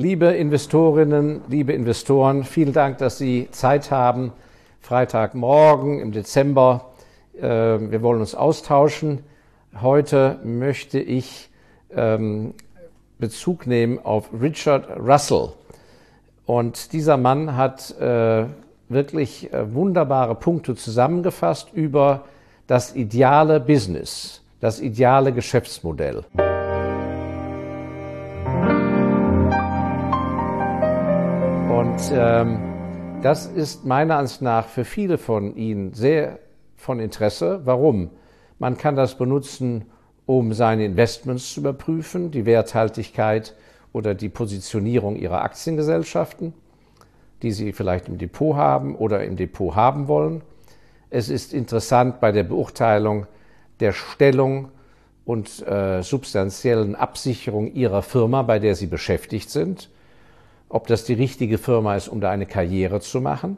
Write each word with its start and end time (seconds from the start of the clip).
Liebe 0.00 0.26
Investorinnen, 0.26 1.40
liebe 1.48 1.72
Investoren, 1.72 2.44
vielen 2.44 2.72
Dank, 2.72 2.98
dass 2.98 3.18
Sie 3.18 3.48
Zeit 3.50 3.90
haben. 3.90 4.32
Freitagmorgen 4.80 5.98
im 5.98 6.12
Dezember. 6.12 6.90
Äh, 7.36 7.42
wir 7.42 8.00
wollen 8.00 8.20
uns 8.20 8.36
austauschen. 8.36 9.24
Heute 9.82 10.38
möchte 10.44 11.00
ich 11.00 11.50
ähm, 11.90 12.54
Bezug 13.18 13.66
nehmen 13.66 13.98
auf 13.98 14.28
Richard 14.40 14.88
Russell. 15.00 15.48
Und 16.46 16.92
dieser 16.92 17.16
Mann 17.16 17.56
hat 17.56 17.90
äh, 18.00 18.44
wirklich 18.88 19.52
äh, 19.52 19.74
wunderbare 19.74 20.36
Punkte 20.36 20.76
zusammengefasst 20.76 21.70
über 21.72 22.26
das 22.68 22.94
ideale 22.94 23.58
Business, 23.58 24.42
das 24.60 24.78
ideale 24.78 25.32
Geschäftsmodell. 25.32 26.22
Und 31.98 32.12
ähm, 32.14 32.58
das 33.22 33.46
ist 33.46 33.84
meiner 33.84 34.18
Ansicht 34.18 34.40
nach 34.40 34.68
für 34.68 34.84
viele 34.84 35.18
von 35.18 35.56
Ihnen 35.56 35.94
sehr 35.94 36.38
von 36.76 37.00
Interesse. 37.00 37.62
Warum? 37.64 38.10
Man 38.60 38.78
kann 38.78 38.94
das 38.94 39.18
benutzen, 39.18 39.84
um 40.24 40.52
seine 40.52 40.84
Investments 40.84 41.52
zu 41.52 41.58
überprüfen, 41.58 42.30
die 42.30 42.46
Werthaltigkeit 42.46 43.56
oder 43.92 44.14
die 44.14 44.28
Positionierung 44.28 45.16
Ihrer 45.16 45.42
Aktiengesellschaften, 45.42 46.54
die 47.42 47.50
Sie 47.50 47.72
vielleicht 47.72 48.06
im 48.06 48.16
Depot 48.16 48.54
haben 48.54 48.94
oder 48.94 49.24
im 49.24 49.34
Depot 49.34 49.74
haben 49.74 50.06
wollen. 50.06 50.42
Es 51.10 51.28
ist 51.28 51.52
interessant 51.52 52.20
bei 52.20 52.30
der 52.30 52.44
Beurteilung 52.44 53.26
der 53.80 53.92
Stellung 53.92 54.68
und 55.24 55.66
äh, 55.66 56.02
substanziellen 56.04 56.94
Absicherung 56.94 57.72
Ihrer 57.72 58.02
Firma, 58.02 58.42
bei 58.42 58.60
der 58.60 58.76
Sie 58.76 58.86
beschäftigt 58.86 59.50
sind, 59.50 59.90
ob 60.68 60.86
das 60.86 61.04
die 61.04 61.14
richtige 61.14 61.58
Firma 61.58 61.96
ist, 61.96 62.08
um 62.08 62.20
da 62.20 62.30
eine 62.30 62.46
Karriere 62.46 63.00
zu 63.00 63.20
machen. 63.20 63.56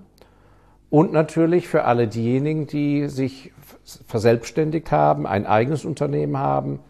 Und 0.90 1.12
natürlich 1.12 1.68
für 1.68 1.84
alle 1.84 2.08
diejenigen, 2.08 2.66
die 2.66 3.08
sich 3.08 3.52
verselbstständigt 4.06 4.90
haben, 4.90 5.26
ein 5.26 5.46
eigenes 5.46 5.84
Unternehmen 5.84 6.38
haben 6.38 6.80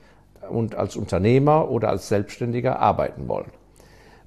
und 0.48 0.74
als 0.74 0.96
Unternehmer 0.96 1.70
oder 1.70 1.91
als 1.91 2.08
Selbstständiger 2.08 2.78
arbeiten 2.78 3.28
wollen. 3.28 3.50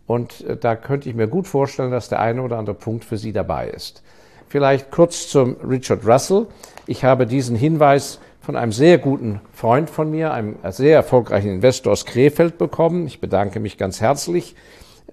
Und 0.06 0.42
äh, 0.42 0.58
da 0.58 0.76
könnte 0.76 1.10
ich 1.10 1.16
mir 1.16 1.28
gut 1.28 1.48
vorstellen, 1.48 1.92
dass 1.92 2.10
der 2.10 2.20
eine 2.20 2.42
oder 2.42 2.58
andere 2.58 2.76
Punkt 2.76 3.06
für 3.06 3.18
Sie 3.18 3.34
dabei 3.34 3.70
ist. 3.70 4.04
Vielleicht 4.48 4.92
kurz 4.92 5.30
zum 5.30 5.56
Richard 5.68 6.06
Russell. 6.06 6.48
Ich 6.86 7.04
habe 7.04 7.26
diesen 7.26 7.56
Hinweis 7.56 8.20
von 8.42 8.56
einem 8.56 8.72
sehr 8.72 8.98
guten 8.98 9.42
Freund 9.54 9.90
von 9.90 10.12
mir, 10.12 10.34
einem 10.34 10.58
sehr 10.70 10.96
erfolgreichen 10.96 11.50
Investor 11.50 11.94
aus 11.94 12.06
Krefeld 12.06 12.58
bekommen. 12.58 13.08
Ich 13.08 13.22
bedanke 13.22 13.60
mich 13.60 13.78
ganz 13.78 14.02
herzlich. 14.02 14.56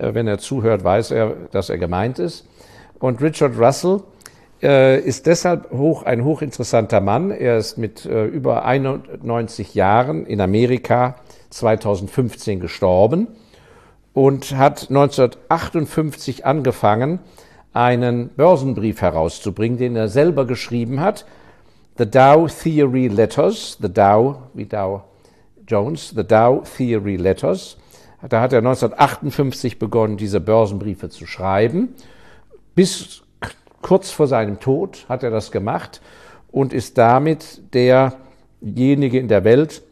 Äh, 0.00 0.14
wenn 0.14 0.26
er 0.26 0.38
zuhört, 0.38 0.82
weiß 0.82 1.10
er, 1.10 1.34
dass 1.50 1.70
er 1.70 1.78
gemeint 1.78 2.18
ist. 2.18 2.46
Und 2.98 3.22
Richard 3.22 3.58
Russell 3.58 4.02
äh, 4.62 5.00
ist 5.00 5.26
deshalb 5.26 5.70
hoch, 5.70 6.02
ein 6.04 6.24
hochinteressanter 6.24 7.00
Mann. 7.00 7.30
Er 7.30 7.58
ist 7.58 7.78
mit 7.78 8.06
äh, 8.06 8.24
über 8.26 8.64
91 8.64 9.74
Jahren 9.74 10.26
in 10.26 10.40
Amerika 10.40 11.16
2015 11.50 12.60
gestorben 12.60 13.28
und 14.12 14.56
hat 14.56 14.88
1958 14.88 16.44
angefangen, 16.46 17.20
einen 17.72 18.30
Börsenbrief 18.30 19.00
herauszubringen, 19.00 19.78
den 19.78 19.96
er 19.96 20.08
selber 20.08 20.44
geschrieben 20.44 21.00
hat. 21.00 21.24
The 21.98 22.10
Dow 22.10 22.48
Theory 22.48 23.08
Letters, 23.08 23.78
The 23.80 23.92
Dow, 23.92 24.36
wie 24.54 24.64
Dow 24.64 25.02
Jones, 25.68 26.12
The 26.16 26.24
Dow 26.24 26.62
Theory 26.76 27.16
Letters. 27.16 27.76
Da 28.28 28.40
hat 28.42 28.52
er 28.52 28.58
1958 28.58 29.78
begonnen, 29.78 30.16
diese 30.16 30.40
Börsenbriefe 30.40 31.08
zu 31.08 31.26
schreiben. 31.26 31.94
Bis 32.74 33.22
kurz 33.80 34.10
vor 34.10 34.26
seinem 34.26 34.60
Tod 34.60 35.06
hat 35.08 35.22
er 35.22 35.30
das 35.30 35.50
gemacht 35.50 36.00
und 36.50 36.72
ist 36.72 36.98
damit 36.98 37.62
derjenige 37.72 39.18
in 39.18 39.28
der 39.28 39.44
Welt, 39.44 39.82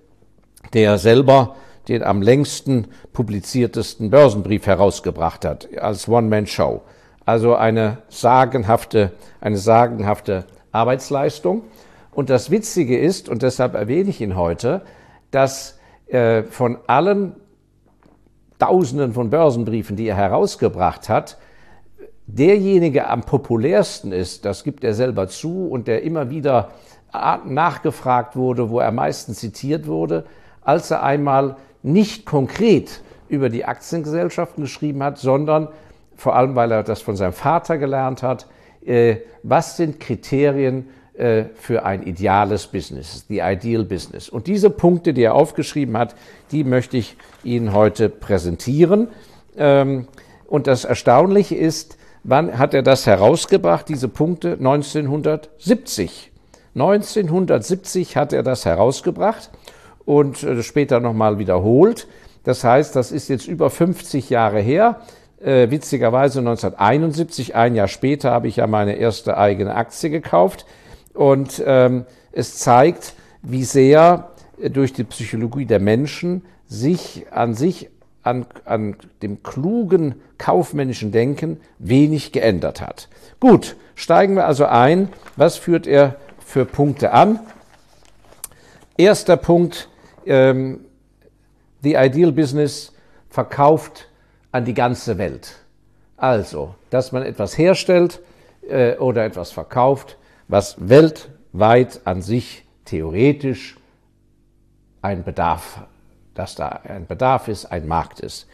der 0.75 0.99
selber 0.99 1.57
den 1.89 2.03
am 2.03 2.21
längsten 2.21 2.89
publiziertesten 3.15 4.11
Börsenbrief 4.11 4.67
herausgebracht 4.67 5.47
hat, 5.47 5.69
als 5.79 6.07
One-Man-Show. 6.07 6.83
Also 7.25 7.55
eine 7.55 7.99
sagenhafte, 8.09 9.13
eine 9.41 9.57
sagenhafte 9.57 10.45
Arbeitsleistung. 10.71 11.63
Und 12.13 12.31
das 12.31 12.51
Witzige 12.51 12.99
ist, 12.99 13.29
und 13.29 13.43
deshalb 13.43 13.75
erwähne 13.75 14.11
ich 14.11 14.21
ihn 14.21 14.37
heute, 14.37 14.83
dass 15.31 15.79
äh, 16.09 16.43
von 16.43 16.79
allen 16.87 17.37
Tausenden 18.59 19.13
von 19.13 19.31
Börsenbriefen, 19.31 19.97
die 19.97 20.09
er 20.09 20.17
herausgebracht 20.17 21.09
hat, 21.09 21.39
derjenige 22.27 23.09
am 23.09 23.23
populärsten 23.23 24.13
ist, 24.13 24.45
das 24.45 24.65
gibt 24.65 24.85
er 24.85 24.95
selber 24.95 25.29
zu 25.29 25.69
und 25.69 25.89
der 25.89 26.03
immer 26.03 26.31
wieder 26.31 26.71
nachgefragt 27.47 28.37
wurde, 28.37 28.69
wo 28.69 28.81
er 28.81 28.93
meistens 28.93 29.39
zitiert 29.39 29.87
wurde, 29.87 30.25
als 30.61 30.91
er 30.91 31.03
einmal 31.03 31.57
nicht 31.83 32.27
konkret 32.27 33.03
über 33.29 33.49
die 33.49 33.65
Aktiengesellschaften 33.65 34.65
geschrieben 34.65 35.03
hat, 35.03 35.19
sondern 35.19 35.69
vor 36.17 36.37
allem, 36.37 36.55
weil 36.55 36.73
er 36.73 36.83
das 36.83 37.01
von 37.01 37.17
seinem 37.17 37.33
Vater 37.33 37.79
gelernt 37.79 38.23
hat, 38.23 38.47
äh, 38.85 39.19
was 39.43 39.77
sind 39.77 40.01
Kriterien 40.01 40.89
äh, 41.19 41.45
für 41.55 41.85
ein 41.85 42.03
ideales 42.03 42.67
Business, 42.67 43.27
the 43.29 43.41
ideal 43.45 43.85
business. 43.85 44.29
Und 44.29 44.47
diese 44.47 44.71
Punkte, 44.71 45.13
die 45.13 45.23
er 45.23 45.35
aufgeschrieben 45.35 45.97
hat, 45.97 46.15
die 46.53 46.65
möchte 46.65 46.97
ich 46.97 47.17
Ihnen 47.45 47.73
heute 47.73 48.09
präsentieren. 48.09 49.09
Ähm, 49.57 50.09
und 50.47 50.67
das 50.67 50.85
Erstaunliche 50.85 51.57
ist, 51.57 51.99
Wann 52.25 52.59
hat 52.59 52.75
er 52.75 52.83
das 52.83 53.07
herausgebracht, 53.07 53.89
diese 53.89 54.09
Punkte? 54.09 54.53
1970. 54.53 56.31
1970 56.75 58.17
hat 58.17 58.33
er 58.35 58.43
das 58.43 58.65
herausgebracht 58.67 59.51
und 60.05 60.43
äh, 60.43 60.63
später 60.63 61.01
nochmal 61.01 61.39
wiederholt. 61.39 62.07
Das 62.45 62.65
heißt, 62.65 62.95
das 62.95 63.13
ist 63.13 63.29
jetzt 63.29 63.49
über 63.49 63.71
50 63.71 64.29
Jahre 64.31 64.61
her. 64.61 65.01
Äh, 65.41 65.71
witzigerweise 65.71 66.41
1971, 66.41 67.55
ein 67.55 67.75
Jahr 67.75 67.89
später, 67.89 68.31
habe 68.31 68.49
ich 68.49 68.57
ja 68.57 68.67
meine 68.67 68.97
erste 68.97 69.39
eigene 69.39 69.75
Aktie 69.75 70.11
gekauft. 70.11 70.67
Und 71.19 71.61
ähm, 71.67 72.07
es 72.31 72.59
zeigt, 72.59 73.15
wie 73.43 73.65
sehr 73.65 74.31
äh, 74.63 74.71
durch 74.71 74.93
die 74.93 75.03
Psychologie 75.03 75.65
der 75.65 75.81
Menschen 75.81 76.45
sich 76.69 77.27
an 77.33 77.55
sich 77.55 77.91
an, 78.23 78.47
an 78.65 78.95
dem 79.21 79.43
klugen 79.43 80.15
kaufmännischen 80.39 81.11
Denken 81.11 81.61
wenig 81.81 82.31
geändert 82.31 82.81
hat. 82.81 83.09
Gut, 83.41 83.75
steigen 83.97 84.37
wir 84.37 84.47
also 84.47 84.67
ein. 84.67 85.09
Was 85.35 85.57
führt 85.57 85.89
er 85.89 86.15
für 86.39 86.65
Punkte 86.65 87.11
an? 87.11 87.41
Erster 88.97 89.37
Punkt, 89.37 89.89
ähm, 90.25 90.85
The 91.83 91.95
Ideal 91.95 92.31
Business 92.31 92.93
verkauft 93.29 94.09
an 94.53 94.65
die 94.65 94.75
ganze 94.75 95.19
Welt. 95.19 95.57
Also, 96.17 96.77
dass 96.91 97.11
man 97.11 97.25
etwas 97.25 97.59
herstellt 97.59 98.21
äh, 98.69 98.95
oder 98.99 99.25
etwas 99.25 99.51
verkauft, 99.51 100.17
was 100.49 100.77
weltweit 100.81 102.01
an 102.05 102.23
sich 102.23 102.65
theoretisch 102.85 103.77
einen 105.03 105.23
Bedarf 105.25 105.87
dass 106.39 106.55
da 106.55 106.69
ein 106.69 107.07
Bedarf 107.07 107.49
ist, 107.49 107.67
ein 107.67 107.89
Markt 107.89 108.21
ist. 108.21 108.47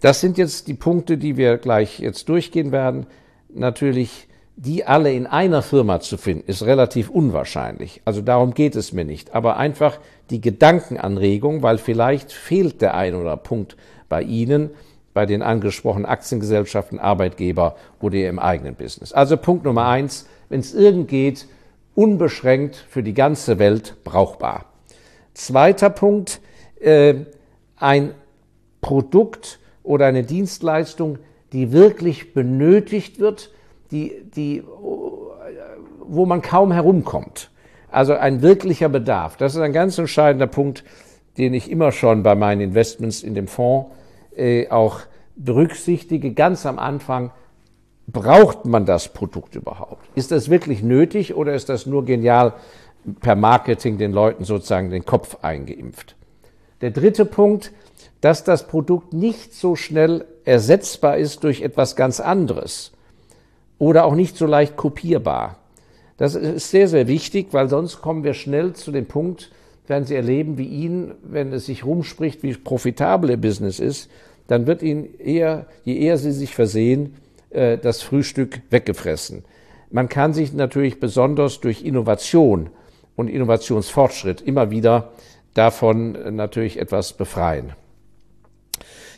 Das 0.00 0.20
sind 0.20 0.36
jetzt 0.36 0.66
die 0.66 0.74
Punkte, 0.74 1.16
die 1.16 1.36
wir 1.36 1.58
gleich 1.58 2.00
jetzt 2.00 2.28
durchgehen 2.28 2.72
werden. 2.72 3.06
Natürlich, 3.48 4.26
die 4.56 4.84
alle 4.84 5.12
in 5.12 5.26
einer 5.28 5.62
Firma 5.62 6.00
zu 6.00 6.16
finden, 6.16 6.48
ist 6.48 6.64
relativ 6.64 7.08
unwahrscheinlich. 7.08 8.02
Also 8.04 8.20
darum 8.20 8.52
geht 8.52 8.74
es 8.74 8.92
mir 8.92 9.04
nicht. 9.04 9.32
Aber 9.32 9.56
einfach 9.56 9.98
die 10.30 10.40
Gedankenanregung, 10.40 11.62
weil 11.62 11.78
vielleicht 11.78 12.32
fehlt 12.32 12.82
der 12.82 12.94
ein 12.94 13.14
oder 13.14 13.36
Punkt 13.36 13.76
bei 14.08 14.22
Ihnen, 14.22 14.70
bei 15.14 15.24
den 15.24 15.42
angesprochenen 15.42 16.06
Aktiengesellschaften, 16.06 16.98
Arbeitgeber 16.98 17.76
oder 18.00 18.28
im 18.28 18.40
eigenen 18.40 18.74
Business. 18.74 19.12
Also 19.12 19.36
Punkt 19.36 19.64
Nummer 19.64 19.86
eins, 19.86 20.26
wenn 20.50 20.60
es 20.60 20.74
irgend 20.74 21.08
geht, 21.08 21.46
unbeschränkt 21.94 22.76
für 22.76 23.02
die 23.02 23.14
ganze 23.14 23.58
Welt 23.58 23.96
brauchbar. 24.04 24.66
Zweiter 25.32 25.88
Punkt, 25.88 26.40
äh, 26.80 27.14
ein 27.76 28.12
Produkt 28.82 29.58
oder 29.82 30.06
eine 30.06 30.24
Dienstleistung, 30.24 31.18
die 31.52 31.72
wirklich 31.72 32.34
benötigt 32.34 33.18
wird, 33.18 33.50
die, 33.90 34.12
die, 34.36 34.62
wo 36.00 36.26
man 36.26 36.42
kaum 36.42 36.72
herumkommt. 36.72 37.50
Also 37.90 38.14
ein 38.14 38.42
wirklicher 38.42 38.88
Bedarf. 38.88 39.36
Das 39.36 39.54
ist 39.54 39.60
ein 39.60 39.72
ganz 39.72 39.98
entscheidender 39.98 40.46
Punkt, 40.46 40.84
den 41.38 41.54
ich 41.54 41.70
immer 41.70 41.90
schon 41.90 42.22
bei 42.22 42.34
meinen 42.34 42.60
Investments 42.60 43.22
in 43.22 43.34
dem 43.34 43.48
Fonds 43.48 43.90
äh, 44.36 44.68
auch 44.68 45.00
berücksichtige. 45.36 46.32
Ganz 46.34 46.66
am 46.66 46.78
Anfang, 46.78 47.32
braucht 48.12 48.64
man 48.64 48.86
das 48.86 49.12
Produkt 49.12 49.54
überhaupt? 49.54 50.06
Ist 50.14 50.30
das 50.30 50.50
wirklich 50.50 50.82
nötig 50.82 51.34
oder 51.34 51.54
ist 51.54 51.68
das 51.68 51.86
nur 51.86 52.04
genial 52.04 52.54
per 53.20 53.36
Marketing 53.36 53.98
den 53.98 54.12
Leuten 54.12 54.44
sozusagen 54.44 54.90
den 54.90 55.04
Kopf 55.04 55.38
eingeimpft? 55.42 56.16
Der 56.80 56.90
dritte 56.90 57.24
Punkt, 57.24 57.72
dass 58.20 58.44
das 58.44 58.66
Produkt 58.66 59.12
nicht 59.12 59.54
so 59.54 59.76
schnell 59.76 60.26
ersetzbar 60.44 61.16
ist 61.16 61.44
durch 61.44 61.62
etwas 61.62 61.96
ganz 61.96 62.20
anderes 62.20 62.92
oder 63.78 64.04
auch 64.04 64.14
nicht 64.14 64.36
so 64.36 64.46
leicht 64.46 64.76
kopierbar. 64.76 65.56
Das 66.16 66.34
ist 66.34 66.70
sehr, 66.70 66.88
sehr 66.88 67.08
wichtig, 67.08 67.48
weil 67.52 67.68
sonst 67.68 68.02
kommen 68.02 68.24
wir 68.24 68.34
schnell 68.34 68.74
zu 68.74 68.92
dem 68.92 69.06
Punkt, 69.06 69.50
werden 69.86 70.04
Sie 70.04 70.14
erleben, 70.14 70.58
wie 70.58 70.66
Ihnen, 70.66 71.14
wenn 71.22 71.52
es 71.52 71.66
sich 71.66 71.84
rumspricht, 71.84 72.42
wie 72.42 72.54
profitabel 72.54 73.30
Ihr 73.30 73.36
Business 73.38 73.80
ist, 73.80 74.10
dann 74.46 74.66
wird 74.66 74.82
Ihnen 74.82 75.18
eher, 75.18 75.66
je 75.84 75.96
eher 75.96 76.18
Sie 76.18 76.32
sich 76.32 76.54
versehen, 76.54 77.16
äh, 77.50 77.78
das 77.78 78.02
Frühstück 78.02 78.62
weggefressen. 78.70 79.44
Man 79.90 80.08
kann 80.08 80.32
sich 80.32 80.52
natürlich 80.52 81.00
besonders 81.00 81.60
durch 81.60 81.82
Innovation 81.82 82.70
und 83.16 83.28
Innovationsfortschritt 83.28 84.40
immer 84.40 84.70
wieder 84.70 85.12
davon 85.54 86.36
natürlich 86.36 86.78
etwas 86.78 87.12
befreien. 87.12 87.72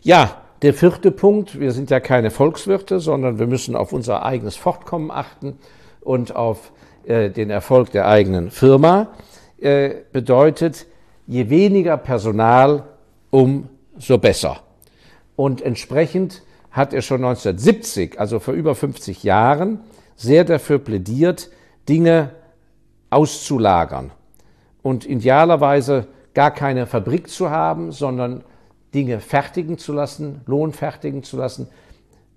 Ja, 0.02 0.43
der 0.62 0.75
vierte 0.75 1.11
Punkt, 1.11 1.61
wir 1.61 1.73
sind 1.73 1.90
ja 1.90 2.00
keine 2.00 2.31
Volkswirte, 2.31 3.00
sondern 3.00 3.38
wir 3.38 3.46
müssen 3.46 3.76
auf 3.76 3.93
unser 3.93 4.25
eigenes 4.25 4.56
Fortkommen 4.56 5.11
achten 5.11 5.58
und 6.00 6.35
auf 6.35 6.73
äh, 7.05 7.31
den 7.31 7.50
Erfolg 7.50 7.90
der 7.90 8.06
eigenen 8.06 8.50
Firma, 8.50 9.08
äh, 9.61 9.90
bedeutet, 10.12 10.87
je 11.26 11.50
weniger 11.50 11.96
Personal, 11.96 12.85
umso 13.31 14.19
besser. 14.19 14.61
Und 15.37 15.62
entsprechend 15.62 16.43
hat 16.73 16.93
er 16.93 17.03
schon 17.03 17.25
1970, 17.25 18.19
also 18.19 18.41
vor 18.41 18.55
über 18.55 18.75
50 18.75 19.23
Jahren, 19.23 19.81
sehr 20.17 20.45
dafür 20.45 20.79
plädiert, 20.79 21.51
Dinge 21.89 22.31
auszulagern 23.11 24.11
und 24.83 25.07
idealerweise 25.07 26.07
gar 26.35 26.51
keine 26.51 26.87
Fabrik 26.87 27.29
zu 27.29 27.51
haben, 27.51 27.93
sondern 27.93 28.43
Dinge 28.95 29.21
fertigen 29.21 29.79
zu 29.79 29.93
lassen, 29.93 30.41
Lohn 30.47 30.73
fertigen 30.73 31.23
zu 31.23 31.37
lassen. 31.37 31.69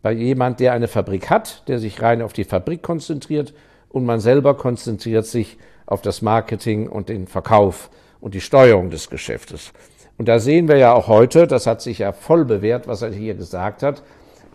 Bei 0.01 0.11
jemand, 0.11 0.59
der 0.59 0.73
eine 0.73 0.87
Fabrik 0.87 1.29
hat, 1.29 1.67
der 1.67 1.79
sich 1.79 2.01
rein 2.01 2.21
auf 2.21 2.33
die 2.33 2.43
Fabrik 2.43 2.83
konzentriert 2.83 3.53
und 3.89 4.05
man 4.05 4.19
selber 4.19 4.55
konzentriert 4.55 5.25
sich 5.25 5.57
auf 5.85 6.01
das 6.01 6.21
Marketing 6.21 6.89
und 6.89 7.09
den 7.09 7.27
Verkauf 7.27 7.89
und 8.19 8.33
die 8.33 8.41
Steuerung 8.41 8.89
des 8.89 9.09
Geschäftes. 9.09 9.71
Und 10.17 10.27
da 10.27 10.39
sehen 10.39 10.67
wir 10.67 10.77
ja 10.77 10.93
auch 10.93 11.07
heute, 11.07 11.47
das 11.47 11.67
hat 11.67 11.81
sich 11.81 11.99
ja 11.99 12.11
voll 12.11 12.45
bewährt, 12.45 12.87
was 12.87 13.01
er 13.01 13.11
hier 13.11 13.35
gesagt 13.35 13.83
hat, 13.83 14.03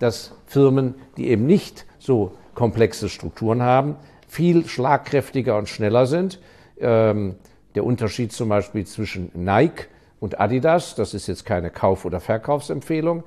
dass 0.01 0.33
Firmen, 0.47 0.97
die 1.17 1.29
eben 1.29 1.47
nicht 1.47 1.87
so 2.01 2.33
komplexe 2.55 3.09
Strukturen 3.09 3.63
haben, 3.63 3.95
viel 4.27 4.67
schlagkräftiger 4.67 5.57
und 5.57 5.69
schneller 5.69 6.07
sind. 6.07 6.41
Ähm, 6.81 7.37
der 7.75 7.85
Unterschied 7.85 8.33
zum 8.33 8.49
Beispiel 8.49 8.85
zwischen 8.85 9.31
Nike 9.35 9.87
und 10.19 10.41
Adidas, 10.41 10.97
das 10.97 11.15
ist 11.15 11.29
jetzt 11.29 11.47
keine 11.47 11.71
Kauf- 11.71 12.05
oder 12.05 12.19
Verkaufsempfehlung. 12.21 13.23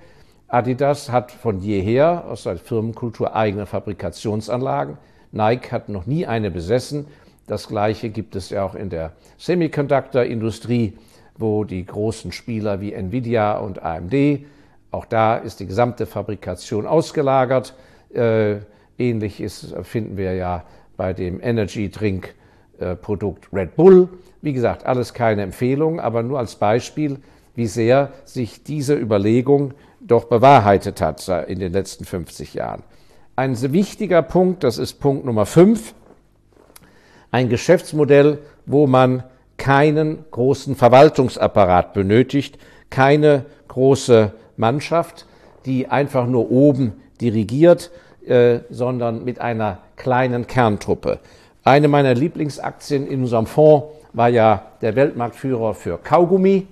Adidas 0.48 1.10
hat 1.10 1.31
von 1.31 1.60
jeher 1.60 2.25
aus 2.28 2.44
seiner 2.44 2.60
Firmenkultur 2.60 3.36
eigene 3.36 3.66
Fabrikationsanlagen. 3.66 4.98
Nike 5.31 5.72
hat 5.72 5.90
noch 5.90 6.06
nie 6.06 6.28
eine 6.28 6.52
besessen. 6.52 7.08
Das 7.48 7.68
Gleiche 7.68 8.10
gibt 8.10 8.36
es 8.36 8.50
ja 8.50 8.64
auch 8.64 8.76
in 8.76 8.90
der 8.90 9.14
Semiconductor-Industrie, 9.38 10.94
wo 11.38 11.64
die 11.64 11.86
großen 11.86 12.31
Spieler 12.31 12.81
wie 12.81 12.94
Nvidia 12.94 13.58
und 13.58 13.81
AMD 13.81 14.14
auch 14.94 15.06
da 15.06 15.36
ist 15.36 15.60
die 15.60 15.66
gesamte 15.66 16.06
Fabrikation 16.06 16.86
ausgelagert. 16.86 17.74
Äh, 18.13 18.57
Ähnliches 18.98 19.74
finden 19.84 20.18
wir 20.18 20.34
ja 20.34 20.63
bei 20.95 21.13
dem 21.13 21.42
Energy 21.42 21.90
Drink 21.90 22.36
Produkt 23.01 23.48
Red 23.54 23.75
Bull. 23.75 24.10
Wie 24.42 24.54
gesagt, 24.54 24.86
alles 24.86 25.13
keine 25.13 25.42
Empfehlung, 25.42 26.00
aber 26.00 26.22
nur 26.22 26.38
als 26.38 26.56
Beispiel, 26.56 27.18
wie 27.56 27.68
sehr 27.68 28.12
sich 28.25 28.63
diese 28.63 28.95
Überlegung 28.95 29.74
doch 30.01 30.25
bewahrheitet 30.25 31.01
hat 31.01 31.28
in 31.48 31.60
den 31.60 31.72
letzten 31.74 32.06
50 32.06 32.54
Jahren. 32.54 32.84
Ein 33.36 33.60
wichtiger 33.74 34.22
Punkt, 34.22 34.63
das 34.63 34.78
ist 34.78 35.00
Punkt 35.00 35.25
Nummer 35.25 35.45
5, 35.45 35.95
ein 37.31 37.50
Geschäftsmodell, 37.50 38.40
wo 38.66 38.86
man 38.86 39.24
keinen 39.57 40.25
großen 40.30 40.75
Verwaltungsapparat 40.75 41.94
benötigt, 41.94 42.60
keine 42.90 43.45
große 43.69 44.34
Mannschaft, 44.58 45.26
die 45.66 45.88
einfach 45.88 46.28
nur 46.28 46.52
oben 46.52 46.94
dirigiert, 47.22 47.92
äh, 48.26 48.60
sondern 48.70 49.24
mit 49.24 49.40
einer 49.40 49.80
kleinen 49.96 50.48
Kerntruppe. 50.48 51.20
Eine 51.64 51.88
meiner 51.88 52.14
Lieblingsaktien 52.14 53.08
in 53.08 53.22
unserem 53.22 53.46
Fonds 53.46 53.88
war 54.14 54.30
ja 54.30 54.66
der 54.82 54.96
Weltmarktführer 54.96 55.74
für 55.74 55.98
Kaugummi, 55.98 56.68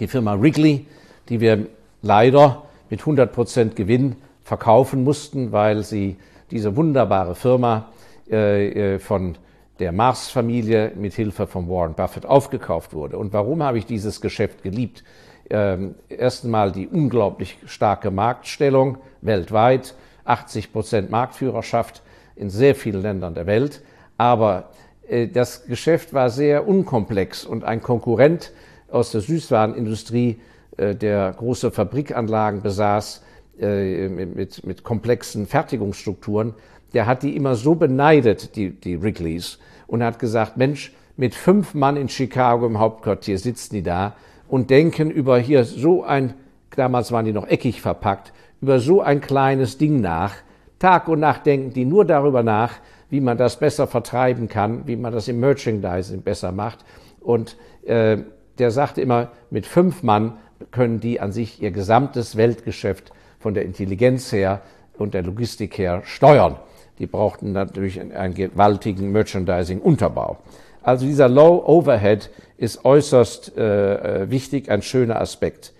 die 0.00 0.08
Firma 0.08 0.40
Wrigley, 0.40 0.86
die 1.28 1.40
wir 1.40 1.66
leider 2.02 2.62
mit 2.90 3.02
100% 3.02 3.74
Gewinn 3.74 4.16
verkaufen 4.42 5.04
mussten, 5.04 5.52
weil 5.52 5.82
sie 5.82 6.16
diese 6.50 6.76
wunderbare 6.76 7.34
Firma 7.34 7.86
äh, 8.30 8.94
äh 8.94 8.98
von 8.98 9.36
der 9.78 9.92
Mars-Familie 9.92 10.92
mit 10.94 11.14
Hilfe 11.14 11.46
von 11.46 11.68
Warren 11.68 11.94
Buffett 11.94 12.26
aufgekauft 12.26 12.92
wurde. 12.92 13.18
Und 13.18 13.32
warum 13.32 13.62
habe 13.62 13.78
ich 13.78 13.86
dieses 13.86 14.20
Geschäft 14.20 14.62
geliebt? 14.62 15.02
ähm, 15.50 15.94
erst 16.08 16.44
einmal 16.44 16.72
die 16.72 16.88
unglaublich 16.88 17.58
starke 17.66 18.10
Marktstellung 18.10 18.98
weltweit, 19.20 19.94
80 20.24 20.72
Prozent 20.72 21.10
Marktführerschaft 21.10 22.02
in 22.36 22.50
sehr 22.50 22.74
vielen 22.74 23.02
Ländern 23.02 23.34
der 23.34 23.46
Welt. 23.46 23.82
Aber 24.16 24.70
äh, 25.08 25.28
das 25.28 25.66
Geschäft 25.66 26.14
war 26.14 26.30
sehr 26.30 26.66
unkomplex 26.66 27.44
und 27.44 27.64
ein 27.64 27.82
Konkurrent 27.82 28.52
aus 28.90 29.12
der 29.12 29.20
Süßwarenindustrie, 29.20 30.40
äh, 30.76 30.94
der 30.94 31.32
große 31.32 31.70
Fabrikanlagen 31.70 32.62
besaß 32.62 33.22
äh, 33.60 34.08
mit, 34.08 34.64
mit 34.64 34.82
komplexen 34.82 35.46
Fertigungsstrukturen, 35.46 36.54
der 36.94 37.06
hat 37.06 37.22
die 37.22 37.36
immer 37.36 37.54
so 37.56 37.74
beneidet, 37.74 38.56
die, 38.56 38.70
die 38.70 39.02
Wrigleys, 39.02 39.58
und 39.86 40.02
hat 40.02 40.18
gesagt, 40.18 40.56
Mensch, 40.56 40.92
mit 41.16 41.34
fünf 41.34 41.74
Mann 41.74 41.96
in 41.96 42.08
Chicago 42.08 42.66
im 42.66 42.78
Hauptquartier 42.78 43.38
sitzen 43.38 43.74
die 43.74 43.82
da 43.82 44.14
und 44.48 44.70
denken 44.70 45.10
über 45.10 45.38
hier 45.38 45.64
so 45.64 46.02
ein, 46.02 46.34
damals 46.74 47.12
waren 47.12 47.24
die 47.24 47.32
noch 47.32 47.46
eckig 47.46 47.80
verpackt, 47.80 48.32
über 48.60 48.80
so 48.80 49.00
ein 49.00 49.20
kleines 49.20 49.78
Ding 49.78 50.00
nach. 50.00 50.34
Tag 50.78 51.08
und 51.08 51.20
Nacht 51.20 51.46
denken 51.46 51.72
die 51.72 51.84
nur 51.84 52.04
darüber 52.04 52.42
nach, 52.42 52.72
wie 53.10 53.20
man 53.20 53.38
das 53.38 53.58
besser 53.58 53.86
vertreiben 53.86 54.48
kann, 54.48 54.86
wie 54.86 54.96
man 54.96 55.12
das 55.12 55.28
im 55.28 55.38
Merchandising 55.38 56.22
besser 56.22 56.50
macht. 56.50 56.84
Und 57.20 57.56
äh, 57.84 58.18
der 58.58 58.70
sagte 58.70 59.00
immer, 59.00 59.30
mit 59.50 59.66
fünf 59.66 60.02
Mann 60.02 60.38
können 60.70 61.00
die 61.00 61.20
an 61.20 61.30
sich 61.30 61.62
ihr 61.62 61.70
gesamtes 61.70 62.36
Weltgeschäft 62.36 63.12
von 63.38 63.54
der 63.54 63.64
Intelligenz 63.64 64.32
her 64.32 64.62
und 64.98 65.14
der 65.14 65.22
Logistik 65.22 65.78
her 65.78 66.02
steuern. 66.04 66.56
Die 66.98 67.06
brauchten 67.06 67.52
natürlich 67.52 68.00
einen 68.00 68.34
gewaltigen 68.34 69.10
Merchandising-Unterbau. 69.12 70.38
Also 70.82 71.06
dieser 71.06 71.28
Low 71.28 71.64
Overhead 71.66 72.30
ist 72.56 72.84
äußerst 72.84 73.56
äh, 73.56 74.22
äh, 74.22 74.30
wichtig, 74.30 74.70
ein 74.70 74.82
schöner 74.82 75.20
Aspekt. 75.20 75.72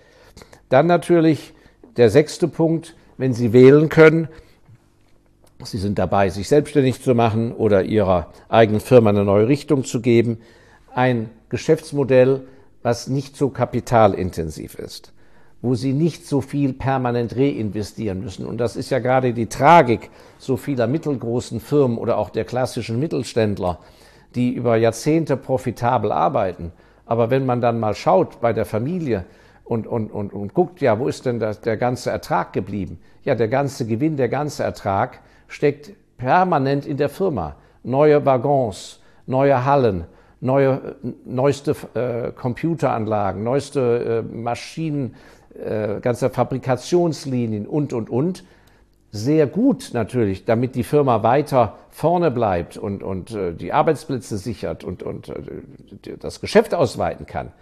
Dann 0.70 0.86
natürlich 0.86 1.52
der 1.96 2.10
sechste 2.10 2.48
Punkt, 2.48 2.96
wenn 3.16 3.32
Sie 3.32 3.52
wählen 3.52 3.88
können, 3.88 4.28
Sie 5.62 5.78
sind 5.78 5.98
dabei, 5.98 6.28
sich 6.28 6.48
selbstständig 6.48 7.00
zu 7.00 7.14
machen 7.14 7.52
oder 7.52 7.84
Ihrer 7.84 8.32
eigenen 8.48 8.80
Firma 8.80 9.10
eine 9.10 9.24
neue 9.24 9.48
Richtung 9.48 9.84
zu 9.84 10.02
geben, 10.02 10.38
ein 10.94 11.30
Geschäftsmodell, 11.48 12.42
was 12.82 13.08
nicht 13.08 13.36
so 13.36 13.48
kapitalintensiv 13.48 14.74
ist, 14.74 15.13
wo 15.64 15.74
Sie 15.74 15.94
nicht 15.94 16.26
so 16.26 16.42
viel 16.42 16.74
permanent 16.74 17.34
reinvestieren 17.34 18.20
müssen. 18.20 18.44
Und 18.44 18.58
das 18.58 18.76
ist 18.76 18.90
ja 18.90 18.98
gerade 18.98 19.32
die 19.32 19.46
Tragik 19.46 20.10
so 20.36 20.58
vieler 20.58 20.86
mittelgroßen 20.86 21.58
Firmen 21.58 21.96
oder 21.96 22.18
auch 22.18 22.28
der 22.28 22.44
klassischen 22.44 23.00
Mittelständler, 23.00 23.78
die 24.34 24.52
über 24.52 24.76
Jahrzehnte 24.76 25.38
profitabel 25.38 26.12
arbeiten. 26.12 26.70
Aber 27.06 27.30
wenn 27.30 27.46
man 27.46 27.62
dann 27.62 27.80
mal 27.80 27.94
schaut 27.94 28.42
bei 28.42 28.52
der 28.52 28.66
Familie 28.66 29.24
und, 29.64 29.86
und, 29.86 30.10
und, 30.10 30.34
und 30.34 30.52
guckt, 30.52 30.82
ja, 30.82 30.98
wo 30.98 31.08
ist 31.08 31.24
denn 31.24 31.40
das, 31.40 31.62
der 31.62 31.78
ganze 31.78 32.10
Ertrag 32.10 32.52
geblieben? 32.52 32.98
Ja, 33.22 33.34
der 33.34 33.48
ganze 33.48 33.86
Gewinn, 33.86 34.18
der 34.18 34.28
ganze 34.28 34.64
Ertrag 34.64 35.20
steckt 35.48 35.92
permanent 36.18 36.84
in 36.84 36.98
der 36.98 37.08
Firma. 37.08 37.56
Neue 37.82 38.26
Waggons, 38.26 39.00
neue 39.24 39.64
Hallen, 39.64 40.04
neue, 40.44 40.96
neueste 41.24 41.74
äh, 41.94 42.32
Computeranlagen, 42.32 43.42
neueste 43.42 44.24
äh, 44.30 44.36
Maschinen, 44.36 45.14
äh, 45.58 46.00
ganze 46.00 46.30
Fabrikationslinien 46.30 47.66
und, 47.66 47.92
und, 47.92 48.10
und 48.10 48.44
sehr 49.10 49.46
gut 49.46 49.90
natürlich, 49.92 50.44
damit 50.44 50.74
die 50.74 50.82
Firma 50.82 51.22
weiter 51.22 51.78
vorne 51.90 52.32
bleibt 52.32 52.76
und, 52.76 53.02
und 53.02 53.30
äh, 53.30 53.52
die 53.54 53.72
Arbeitsplätze 53.72 54.38
sichert 54.38 54.82
und, 54.82 55.04
und 55.04 55.28
äh, 55.28 56.16
das 56.18 56.40
Geschäft 56.40 56.74
ausweiten 56.74 57.24
kann. 57.24 57.52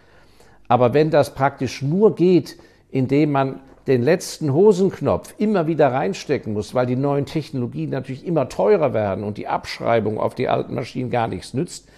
Aber 0.69 0.95
wenn 0.95 1.11
das 1.11 1.35
praktisch 1.35 1.83
nur 1.83 2.15
geht, 2.15 2.57
indem 2.91 3.33
man 3.33 3.61
den 3.87 4.03
letzten 4.03 4.53
Hosenknopf 4.53 5.35
immer 5.39 5.67
wieder 5.67 5.93
reinstecken 5.93 6.53
muss, 6.53 6.75
weil 6.75 6.87
die 6.87 6.97
neuen 6.97 7.27
Technologien 7.27 7.91
natürlich 7.91 8.27
immer 8.27 8.49
teurer 8.49 8.95
werden 8.95 9.25
und 9.25 9.37
die 9.37 9.49
Abschreibung 9.49 10.19
auf 10.19 10.35
die 10.35 10.49
alten 10.49 10.75
Maschinen 10.75 11.11
gar 11.11 11.29
nichts 11.29 11.53
nützt, 11.53 11.89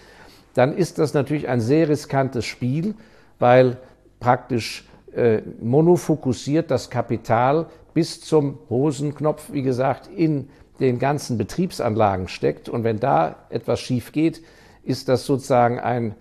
dann 0.55 0.75
ist 0.75 0.99
das 0.99 1.13
natürlich 1.13 1.47
ein 1.47 1.61
sehr 1.61 1.87
riskantes 1.87 2.45
Spiel, 2.45 2.95
weil 3.39 3.77
praktisch 4.19 4.85
äh, 5.15 5.41
monofokussiert 5.61 6.71
das 6.71 6.89
Kapital 6.89 7.67
bis 7.93 8.21
zum 8.21 8.59
Hosenknopf, 8.69 9.51
wie 9.51 9.61
gesagt, 9.61 10.07
in 10.07 10.49
den 10.79 10.99
ganzen 10.99 11.37
Betriebsanlagen 11.37 12.27
steckt. 12.27 12.69
Und 12.69 12.83
wenn 12.83 12.99
da 12.99 13.35
etwas 13.49 13.79
schief 13.79 14.11
geht, 14.11 14.41
ist 14.83 15.07
das 15.07 15.25
sozusagen 15.25 15.79
ein, 15.79 16.15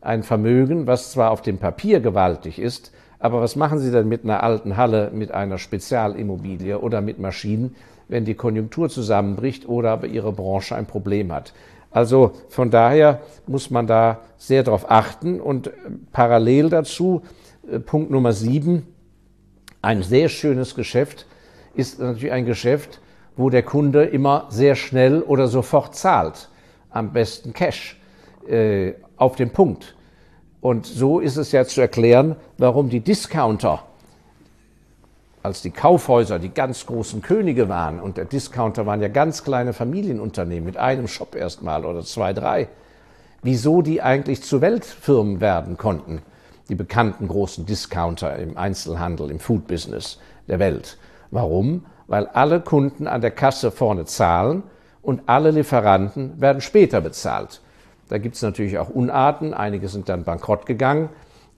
ein 0.00 0.22
Vermögen, 0.22 0.86
was 0.86 1.12
zwar 1.12 1.30
auf 1.30 1.42
dem 1.42 1.58
Papier 1.58 2.00
gewaltig 2.00 2.58
ist, 2.58 2.92
aber 3.20 3.42
was 3.42 3.54
machen 3.54 3.78
Sie 3.78 3.90
denn 3.90 4.08
mit 4.08 4.24
einer 4.24 4.42
alten 4.42 4.76
Halle, 4.76 5.10
mit 5.12 5.30
einer 5.30 5.58
Spezialimmobilie 5.58 6.78
oder 6.78 7.02
mit 7.02 7.18
Maschinen, 7.18 7.76
wenn 8.08 8.24
die 8.24 8.34
Konjunktur 8.34 8.88
zusammenbricht 8.88 9.68
oder 9.68 9.90
aber 9.90 10.06
Ihre 10.06 10.32
Branche 10.32 10.74
ein 10.74 10.86
Problem 10.86 11.30
hat? 11.30 11.52
Also 11.90 12.32
von 12.48 12.70
daher 12.70 13.20
muss 13.46 13.70
man 13.70 13.86
da 13.86 14.20
sehr 14.38 14.62
darauf 14.62 14.90
achten 14.90 15.40
und 15.40 15.66
äh, 15.66 15.70
parallel 16.12 16.70
dazu 16.70 17.22
Punkt 17.86 18.10
Nummer 18.10 18.32
sieben, 18.32 18.86
ein 19.82 20.02
sehr 20.02 20.28
schönes 20.28 20.74
Geschäft 20.74 21.26
ist 21.74 22.00
natürlich 22.00 22.32
ein 22.32 22.44
Geschäft, 22.44 23.00
wo 23.36 23.48
der 23.48 23.62
Kunde 23.62 24.04
immer 24.04 24.46
sehr 24.50 24.74
schnell 24.74 25.22
oder 25.22 25.48
sofort 25.48 25.94
zahlt, 25.94 26.48
am 26.90 27.12
besten 27.12 27.52
Cash, 27.52 27.98
äh, 28.48 28.94
auf 29.16 29.36
den 29.36 29.50
Punkt. 29.50 29.94
Und 30.60 30.84
so 30.86 31.20
ist 31.20 31.36
es 31.36 31.52
ja 31.52 31.64
zu 31.64 31.80
erklären, 31.80 32.36
warum 32.58 32.90
die 32.90 33.00
Discounter, 33.00 33.84
als 35.42 35.62
die 35.62 35.70
Kaufhäuser 35.70 36.38
die 36.38 36.52
ganz 36.52 36.84
großen 36.84 37.22
Könige 37.22 37.68
waren, 37.68 38.00
und 38.00 38.18
der 38.18 38.26
Discounter 38.26 38.84
waren 38.84 39.00
ja 39.00 39.08
ganz 39.08 39.42
kleine 39.42 39.72
Familienunternehmen 39.72 40.64
mit 40.64 40.76
einem 40.76 41.08
Shop 41.08 41.34
erstmal 41.34 41.86
oder 41.86 42.02
zwei, 42.02 42.34
drei, 42.34 42.68
wieso 43.42 43.80
die 43.80 44.02
eigentlich 44.02 44.42
zu 44.42 44.60
Weltfirmen 44.60 45.40
werden 45.40 45.78
konnten, 45.78 46.20
die 46.70 46.76
bekannten 46.76 47.28
großen 47.28 47.66
Discounter 47.66 48.36
im 48.36 48.56
Einzelhandel, 48.56 49.30
im 49.30 49.40
Food-Business 49.40 50.18
der 50.48 50.60
Welt. 50.60 50.96
Warum? 51.30 51.84
Weil 52.06 52.26
alle 52.28 52.60
Kunden 52.60 53.06
an 53.06 53.20
der 53.20 53.32
Kasse 53.32 53.70
vorne 53.70 54.04
zahlen 54.04 54.62
und 55.02 55.22
alle 55.26 55.50
Lieferanten 55.50 56.40
werden 56.40 56.60
später 56.60 57.00
bezahlt. 57.00 57.60
Da 58.08 58.18
gibt 58.18 58.36
es 58.36 58.42
natürlich 58.42 58.78
auch 58.78 58.88
Unarten. 58.88 59.52
Einige 59.52 59.88
sind 59.88 60.08
dann 60.08 60.24
bankrott 60.24 60.64
gegangen 60.66 61.08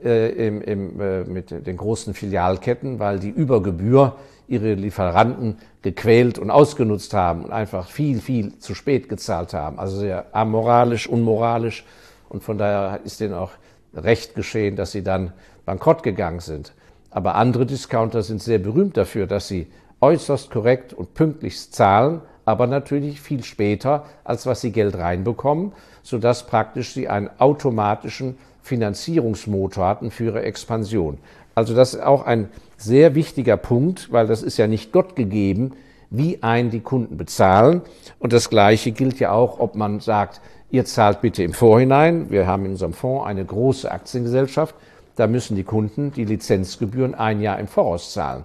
äh, 0.02 0.30
im, 0.46 0.60
im, 0.62 1.00
äh, 1.00 1.24
mit 1.24 1.66
den 1.66 1.76
großen 1.76 2.14
Filialketten, 2.14 2.98
weil 2.98 3.18
die 3.18 3.30
über 3.30 3.62
Gebühr 3.62 4.16
ihre 4.48 4.74
Lieferanten 4.74 5.58
gequält 5.82 6.38
und 6.38 6.50
ausgenutzt 6.50 7.14
haben 7.14 7.44
und 7.44 7.52
einfach 7.52 7.88
viel, 7.88 8.20
viel 8.20 8.58
zu 8.58 8.74
spät 8.74 9.08
gezahlt 9.08 9.54
haben. 9.54 9.78
Also 9.78 9.98
sehr 9.98 10.26
amoralisch, 10.32 11.06
unmoralisch. 11.06 11.84
Und 12.28 12.42
von 12.42 12.58
daher 12.58 13.00
ist 13.04 13.20
denen 13.20 13.34
auch 13.34 13.50
recht 13.94 14.34
geschehen, 14.34 14.76
dass 14.76 14.92
sie 14.92 15.02
dann 15.02 15.32
bankrott 15.64 16.02
gegangen 16.02 16.40
sind. 16.40 16.72
Aber 17.10 17.34
andere 17.34 17.66
Discounter 17.66 18.22
sind 18.22 18.42
sehr 18.42 18.58
berühmt 18.58 18.96
dafür, 18.96 19.26
dass 19.26 19.48
sie 19.48 19.66
äußerst 20.00 20.50
korrekt 20.50 20.92
und 20.92 21.14
pünktlich 21.14 21.70
zahlen, 21.70 22.20
aber 22.44 22.66
natürlich 22.66 23.20
viel 23.20 23.44
später, 23.44 24.04
als 24.24 24.46
was 24.46 24.60
sie 24.60 24.72
Geld 24.72 24.96
reinbekommen, 24.96 25.72
sodass 26.02 26.46
praktisch 26.46 26.92
sie 26.92 27.08
einen 27.08 27.30
automatischen 27.38 28.36
Finanzierungsmotor 28.62 29.86
hatten 29.86 30.10
für 30.10 30.24
ihre 30.24 30.42
Expansion. 30.42 31.18
Also 31.54 31.74
das 31.74 31.94
ist 31.94 32.02
auch 32.02 32.24
ein 32.24 32.48
sehr 32.76 33.14
wichtiger 33.14 33.56
Punkt, 33.56 34.10
weil 34.10 34.26
das 34.26 34.42
ist 34.42 34.56
ja 34.56 34.66
nicht 34.66 34.92
Gott 34.92 35.14
gegeben, 35.14 35.72
wie 36.10 36.42
ein 36.42 36.70
die 36.70 36.80
Kunden 36.80 37.16
bezahlen. 37.16 37.82
Und 38.18 38.32
das 38.32 38.50
Gleiche 38.50 38.92
gilt 38.92 39.20
ja 39.20 39.32
auch, 39.32 39.60
ob 39.60 39.76
man 39.76 40.00
sagt, 40.00 40.40
ihr 40.72 40.84
zahlt 40.86 41.20
bitte 41.20 41.44
im 41.44 41.52
Vorhinein. 41.52 42.30
Wir 42.30 42.46
haben 42.46 42.64
in 42.64 42.72
unserem 42.72 42.94
Fonds 42.94 43.26
eine 43.26 43.44
große 43.44 43.90
Aktiengesellschaft. 43.90 44.74
Da 45.14 45.26
müssen 45.26 45.54
die 45.54 45.64
Kunden 45.64 46.12
die 46.12 46.24
Lizenzgebühren 46.24 47.14
ein 47.14 47.40
Jahr 47.40 47.60
im 47.60 47.68
Voraus 47.68 48.12
zahlen. 48.12 48.44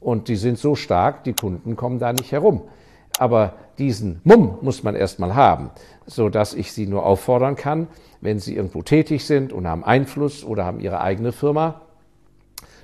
Und 0.00 0.28
die 0.28 0.36
sind 0.36 0.58
so 0.58 0.74
stark, 0.74 1.24
die 1.24 1.32
Kunden 1.32 1.76
kommen 1.76 2.00
da 2.00 2.12
nicht 2.12 2.32
herum. 2.32 2.62
Aber 3.18 3.54
diesen 3.78 4.20
Mumm 4.24 4.58
muss 4.60 4.82
man 4.82 4.96
erstmal 4.96 5.34
haben, 5.34 5.70
so 6.06 6.28
dass 6.28 6.52
ich 6.52 6.72
Sie 6.72 6.86
nur 6.86 7.06
auffordern 7.06 7.54
kann, 7.54 7.86
wenn 8.20 8.40
Sie 8.40 8.56
irgendwo 8.56 8.82
tätig 8.82 9.24
sind 9.24 9.52
und 9.52 9.66
haben 9.66 9.84
Einfluss 9.84 10.44
oder 10.44 10.64
haben 10.64 10.80
Ihre 10.80 11.00
eigene 11.00 11.30
Firma, 11.30 11.82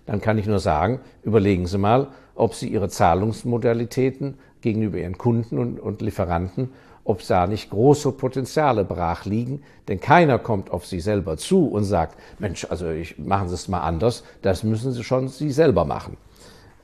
dann 0.07 0.21
kann 0.21 0.39
ich 0.39 0.47
nur 0.47 0.61
sagen, 0.61 1.01
überlegen 1.25 1.67
Sie 1.67 1.79
mal, 1.79 2.09
ob 2.37 2.55
Sie 2.55 2.69
Ihre 2.69 2.89
Zahlungsmodalitäten 2.89 4.39
gegenüber 4.61 4.99
Ihren 4.99 5.19
Kunden 5.19 5.59
und, 5.59 5.81
und 5.81 6.01
Lieferanten, 6.01 6.71
ob 7.04 7.26
da 7.26 7.46
nicht 7.46 7.70
große 7.70 8.12
Potenziale 8.12 8.84
brach 8.84 9.26
liegen, 9.26 9.62
denn 9.88 10.00
keiner 10.00 10.38
kommt 10.38 10.70
auf 10.70 10.87
Sie 10.87 11.00
selber 11.00 11.37
zu 11.37 11.66
und 11.68 11.84
sagt, 11.84 12.18
Mensch, 12.38 12.66
also 12.68 12.88
ich, 12.90 13.18
machen 13.18 13.49
Sie 13.49 13.54
es 13.54 13.68
mal 13.68 13.82
anders, 13.82 14.25
das 14.42 14.62
müssen 14.62 14.92
Sie 14.92 15.04
schon 15.04 15.28
Sie 15.28 15.50
selber 15.50 15.84
machen. 15.84 16.16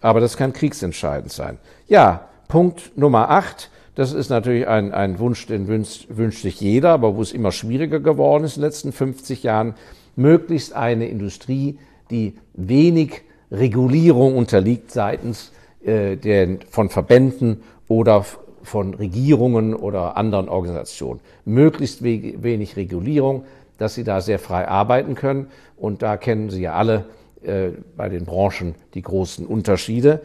Aber 0.01 0.21
das 0.21 0.37
kann 0.37 0.53
kriegsentscheidend 0.53 1.33
sein. 1.33 1.59
Ja, 1.89 2.29
Punkt 2.49 2.97
Nummer 2.97 3.31
acht. 3.31 3.71
Das 3.95 4.13
ist 4.13 4.29
natürlich 4.31 4.67
ein, 4.67 4.93
ein 4.95 5.19
Wunsch, 5.19 5.47
den 5.47 5.67
wünscht, 5.67 6.07
wünscht 6.11 6.43
sich 6.43 6.61
jeder, 6.61 6.91
aber 6.91 7.17
wo 7.17 7.23
es 7.23 7.33
immer 7.33 7.53
schwieriger 7.53 8.01
geworden 8.01 8.45
ist 8.45 8.57
in 8.57 8.63
den 8.63 8.69
letzten 8.69 8.93
50 8.93 9.43
Jahren, 9.43 9.75
möglichst 10.17 10.75
eine 10.75 11.09
Industrie, 11.09 11.79
die 12.11 12.35
wenig 12.55 13.23
Regulierung 13.51 14.37
unterliegt 14.37 14.91
seitens 14.91 15.53
äh, 15.85 16.17
der, 16.17 16.59
von 16.71 16.89
Verbänden 16.89 17.63
oder 17.89 18.25
von 18.63 18.95
Regierungen 18.95 19.75
oder 19.75 20.17
anderen 20.17 20.49
Organisationen. 20.49 21.21
Möglichst 21.45 22.03
wenig 22.03 22.77
Regulierung, 22.77 23.45
dass 23.79 23.95
sie 23.95 24.05
da 24.05 24.21
sehr 24.21 24.39
frei 24.39 24.69
arbeiten 24.69 25.15
können. 25.15 25.49
Und 25.77 26.03
da 26.03 26.17
kennen 26.17 26.51
Sie 26.51 26.63
ja 26.63 26.75
alle 26.75 27.07
äh, 27.43 27.71
bei 27.97 28.09
den 28.09 28.27
Branchen 28.27 28.75
die 28.95 29.03
großen 29.03 29.47
Unterschiede. 29.47 30.21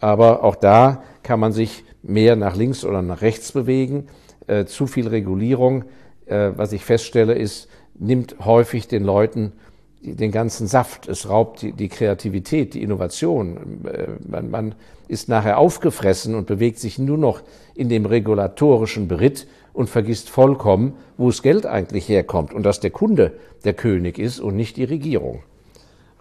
Aber 0.00 0.44
auch 0.44 0.54
da 0.54 1.02
kann 1.22 1.40
man 1.40 1.52
sich 1.52 1.84
mehr 2.02 2.36
nach 2.36 2.56
links 2.56 2.84
oder 2.84 3.02
nach 3.02 3.20
rechts 3.20 3.52
bewegen. 3.52 4.06
Äh, 4.46 4.64
zu 4.64 4.86
viel 4.86 5.08
Regulierung, 5.08 5.84
äh, 6.26 6.52
was 6.54 6.72
ich 6.72 6.84
feststelle, 6.84 7.34
ist, 7.34 7.68
nimmt 7.98 8.36
häufig 8.44 8.88
den 8.88 9.04
Leuten 9.04 9.52
den 10.02 10.32
ganzen 10.32 10.66
Saft. 10.66 11.08
Es 11.08 11.28
raubt 11.28 11.62
die, 11.62 11.72
die 11.72 11.88
Kreativität, 11.88 12.74
die 12.74 12.82
Innovation. 12.82 13.84
Äh, 13.84 14.06
man, 14.26 14.50
man, 14.50 14.74
ist 15.08 15.28
nachher 15.28 15.58
aufgefressen 15.58 16.36
und 16.36 16.46
bewegt 16.46 16.78
sich 16.78 16.96
nur 16.96 17.18
noch 17.18 17.42
in 17.74 17.88
dem 17.88 18.06
regulatorischen 18.06 19.08
Beritt 19.08 19.48
und 19.72 19.90
vergisst 19.90 20.30
vollkommen, 20.30 20.94
wo 21.16 21.26
das 21.26 21.42
Geld 21.42 21.66
eigentlich 21.66 22.08
herkommt 22.08 22.54
und 22.54 22.62
dass 22.62 22.78
der 22.78 22.90
Kunde 22.90 23.32
der 23.64 23.74
König 23.74 24.20
ist 24.20 24.38
und 24.38 24.54
nicht 24.54 24.76
die 24.76 24.84
Regierung. 24.84 25.42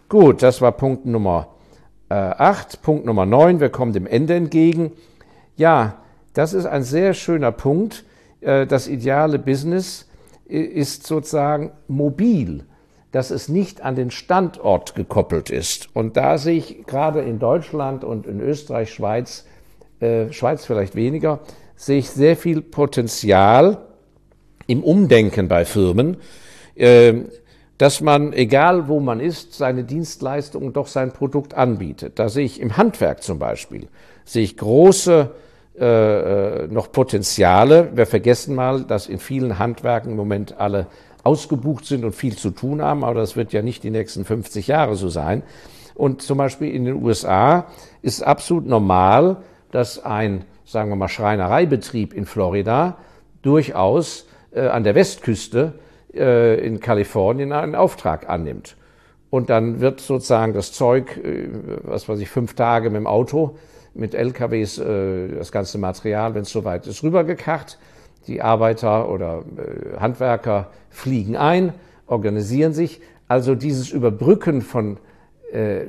Gut, 0.07 0.41
das 0.41 0.59
war 0.59 0.71
Punkt 0.71 1.05
Nummer 1.05 1.49
äh, 2.09 2.15
8. 2.15 2.81
Punkt 2.81 3.05
Nummer 3.05 3.27
9, 3.27 3.59
wir 3.59 3.69
kommen 3.69 3.93
dem 3.93 4.07
Ende 4.07 4.33
entgegen. 4.33 4.91
Ja, 5.55 5.99
das 6.33 6.53
ist 6.53 6.65
ein 6.65 6.83
sehr 6.83 7.13
schöner 7.13 7.51
Punkt. 7.51 8.05
Äh, 8.41 8.65
das 8.65 8.87
ideale 8.87 9.37
Business 9.37 10.07
ist 10.47 11.05
sozusagen 11.05 11.71
mobil, 11.87 12.65
dass 13.11 13.31
es 13.31 13.49
nicht 13.49 13.81
an 13.81 13.95
den 13.95 14.11
Standort 14.11 14.95
gekoppelt 14.95 15.49
ist. 15.49 15.89
Und 15.95 16.17
da 16.17 16.37
sehe 16.37 16.57
ich 16.57 16.85
gerade 16.85 17.21
in 17.21 17.39
Deutschland 17.39 18.03
und 18.03 18.27
in 18.27 18.39
Österreich, 18.39 18.93
Schweiz, 18.93 19.45
äh, 19.99 20.31
Schweiz 20.31 20.65
vielleicht 20.65 20.95
weniger, 20.95 21.39
sehe 21.75 21.99
ich 21.99 22.09
sehr 22.09 22.37
viel 22.37 22.61
Potenzial 22.61 23.77
im 24.67 24.83
Umdenken 24.83 25.47
bei 25.47 25.65
Firmen. 25.65 26.17
Äh, 26.75 27.23
dass 27.79 28.01
man, 28.01 28.33
egal 28.33 28.89
wo 28.89 28.99
man 28.99 29.21
ist, 29.21 29.53
seine 29.53 29.85
Dienstleistung 29.85 30.73
doch 30.73 30.87
sein 30.87 31.13
Produkt 31.13 31.53
anbietet. 31.53 32.19
Da 32.19 32.27
sehe 32.27 32.43
ich 32.43 32.59
im 32.59 32.75
Handwerk 32.75 33.23
zum 33.23 33.39
Beispiel, 33.39 33.87
sehe 34.25 34.43
ich 34.43 34.57
große 34.57 35.31
äh, 35.79 35.85
äh, 35.85 36.67
noch 36.67 36.91
Potenziale. 36.91 37.91
Wir 37.95 38.05
vergessen 38.05 38.53
mal, 38.53 38.83
dass 38.83 39.07
in 39.07 39.17
vielen 39.17 39.59
Handwerken 39.59 40.11
im 40.11 40.17
Moment 40.17 40.59
alle 40.59 40.87
ausgebucht 41.29 41.85
sind 41.85 42.03
und 42.03 42.13
viel 42.13 42.35
zu 42.35 42.49
tun 42.49 42.81
haben, 42.81 43.03
aber 43.03 43.19
das 43.19 43.35
wird 43.35 43.53
ja 43.53 43.61
nicht 43.61 43.83
die 43.83 43.91
nächsten 43.91 44.25
50 44.25 44.65
Jahre 44.67 44.95
so 44.95 45.09
sein. 45.09 45.43
Und 45.93 46.23
zum 46.23 46.39
Beispiel 46.39 46.73
in 46.73 46.85
den 46.85 47.03
USA 47.03 47.67
ist 48.01 48.23
absolut 48.23 48.65
normal, 48.65 49.37
dass 49.69 50.03
ein, 50.03 50.45
sagen 50.65 50.89
wir 50.89 50.95
mal, 50.95 51.07
Schreinereibetrieb 51.07 52.13
in 52.13 52.25
Florida 52.25 52.97
durchaus 53.43 54.27
äh, 54.51 54.61
an 54.61 54.83
der 54.83 54.95
Westküste 54.95 55.73
äh, 56.15 56.65
in 56.65 56.79
Kalifornien 56.79 57.51
einen 57.51 57.75
Auftrag 57.75 58.27
annimmt. 58.27 58.75
Und 59.29 59.51
dann 59.51 59.79
wird 59.81 60.01
sozusagen 60.01 60.53
das 60.53 60.71
Zeug, 60.71 61.15
äh, 61.17 61.47
was 61.83 62.09
weiß 62.09 62.19
ich, 62.21 62.29
fünf 62.29 62.55
Tage 62.55 62.89
mit 62.89 62.97
dem 62.97 63.07
Auto, 63.07 63.57
mit 63.93 64.15
LKWs, 64.15 64.79
äh, 64.79 65.27
das 65.35 65.51
ganze 65.51 65.77
Material, 65.77 66.33
wenn 66.33 66.41
es 66.41 66.49
soweit 66.49 66.87
ist, 66.87 67.03
rübergekarrt. 67.03 67.77
Die 68.27 68.41
Arbeiter 68.41 69.09
oder 69.09 69.43
Handwerker 69.99 70.69
fliegen 70.89 71.35
ein, 71.35 71.73
organisieren 72.07 72.73
sich. 72.73 73.01
Also 73.27 73.55
dieses 73.55 73.91
Überbrücken 73.91 74.61
von 74.61 74.97
äh, 75.51 75.85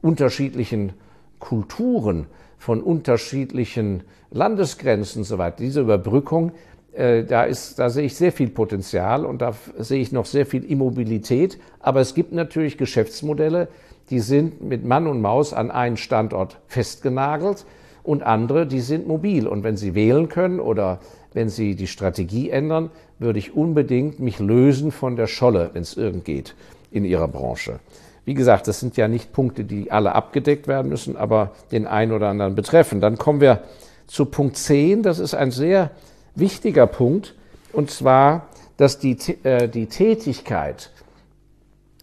unterschiedlichen 0.00 0.92
Kulturen, 1.38 2.26
von 2.58 2.82
unterschiedlichen 2.82 4.02
Landesgrenzen 4.30 5.20
und 5.20 5.24
so 5.24 5.38
weiter, 5.38 5.56
diese 5.58 5.80
Überbrückung, 5.80 6.52
äh, 6.92 7.24
da, 7.24 7.44
ist, 7.44 7.78
da 7.78 7.88
sehe 7.90 8.04
ich 8.04 8.16
sehr 8.16 8.32
viel 8.32 8.50
Potenzial 8.50 9.24
und 9.24 9.40
da 9.40 9.54
sehe 9.78 10.00
ich 10.00 10.12
noch 10.12 10.26
sehr 10.26 10.46
viel 10.46 10.64
Immobilität. 10.64 11.58
Aber 11.80 12.00
es 12.00 12.14
gibt 12.14 12.32
natürlich 12.32 12.76
Geschäftsmodelle, 12.76 13.68
die 14.10 14.20
sind 14.20 14.62
mit 14.62 14.84
Mann 14.84 15.06
und 15.06 15.20
Maus 15.20 15.54
an 15.54 15.70
einen 15.70 15.96
Standort 15.96 16.58
festgenagelt 16.66 17.64
und 18.02 18.22
andere, 18.22 18.66
die 18.66 18.80
sind 18.80 19.06
mobil. 19.06 19.46
Und 19.46 19.64
wenn 19.64 19.76
sie 19.76 19.94
wählen 19.94 20.28
können 20.28 20.60
oder 20.60 21.00
wenn 21.34 21.48
sie 21.48 21.74
die 21.74 21.86
Strategie 21.86 22.50
ändern, 22.50 22.90
würde 23.18 23.38
ich 23.38 23.54
unbedingt 23.54 24.20
mich 24.20 24.38
lösen 24.38 24.92
von 24.92 25.16
der 25.16 25.26
Scholle, 25.26 25.70
wenn 25.72 25.82
es 25.82 25.96
irgend 25.96 26.24
geht 26.24 26.54
in 26.90 27.04
ihrer 27.04 27.28
Branche. 27.28 27.80
Wie 28.24 28.34
gesagt, 28.34 28.68
das 28.68 28.78
sind 28.78 28.96
ja 28.96 29.08
nicht 29.08 29.32
Punkte, 29.32 29.64
die 29.64 29.90
alle 29.90 30.14
abgedeckt 30.14 30.68
werden 30.68 30.88
müssen, 30.88 31.16
aber 31.16 31.52
den 31.72 31.86
einen 31.86 32.12
oder 32.12 32.28
anderen 32.28 32.54
betreffen. 32.54 33.00
Dann 33.00 33.18
kommen 33.18 33.40
wir 33.40 33.62
zu 34.06 34.26
Punkt 34.26 34.56
10. 34.56 35.02
Das 35.02 35.18
ist 35.18 35.34
ein 35.34 35.50
sehr 35.50 35.90
wichtiger 36.34 36.86
Punkt. 36.86 37.34
Und 37.72 37.90
zwar, 37.90 38.46
dass 38.76 38.98
die, 38.98 39.16
äh, 39.42 39.68
die 39.68 39.86
Tätigkeit, 39.86 40.90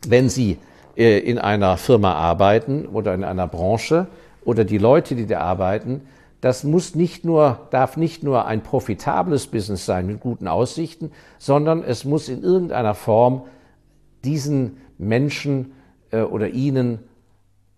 wenn 0.07 0.27
Sie 0.27 0.57
äh, 0.97 1.19
in 1.19 1.37
einer 1.37 1.77
Firma 1.77 2.13
arbeiten 2.13 2.85
oder 2.85 3.13
in 3.13 3.23
einer 3.23 3.47
Branche 3.47 4.07
oder 4.43 4.65
die 4.65 4.77
Leute, 4.77 5.15
die 5.15 5.25
da 5.25 5.39
arbeiten, 5.39 6.01
das 6.41 6.63
muss 6.63 6.95
nicht 6.95 7.25
nur, 7.25 7.67
darf 7.69 7.97
nicht 7.97 8.23
nur 8.23 8.45
ein 8.45 8.61
profitables 8.61 9.47
Business 9.47 9.85
sein 9.85 10.07
mit 10.07 10.21
guten 10.21 10.47
Aussichten, 10.47 11.11
sondern 11.37 11.83
es 11.83 12.05
muss 12.05 12.29
in 12.29 12.43
irgendeiner 12.43 12.95
Form 12.95 13.43
diesen 14.23 14.77
Menschen 14.97 15.73
äh, 16.11 16.21
oder 16.21 16.49
ihnen 16.49 16.99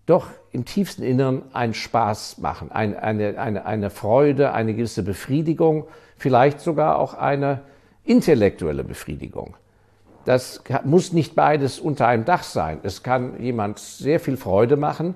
doch 0.06 0.28
im 0.50 0.64
tiefsten 0.64 1.02
Inneren 1.02 1.42
einen 1.52 1.74
Spaß 1.74 2.38
machen, 2.38 2.70
ein, 2.70 2.96
eine, 2.96 3.38
eine, 3.38 3.64
eine 3.64 3.90
Freude, 3.90 4.52
eine 4.52 4.74
gewisse 4.74 5.02
Befriedigung, 5.02 5.86
vielleicht 6.16 6.60
sogar 6.60 6.98
auch 6.98 7.14
eine 7.14 7.62
intellektuelle 8.04 8.84
Befriedigung. 8.84 9.56
Das 10.24 10.62
muss 10.84 11.12
nicht 11.12 11.34
beides 11.34 11.80
unter 11.80 12.06
einem 12.06 12.24
Dach 12.24 12.42
sein. 12.44 12.78
Es 12.84 13.02
kann 13.02 13.40
jemand 13.40 13.78
sehr 13.80 14.20
viel 14.20 14.36
Freude 14.36 14.76
machen 14.76 15.14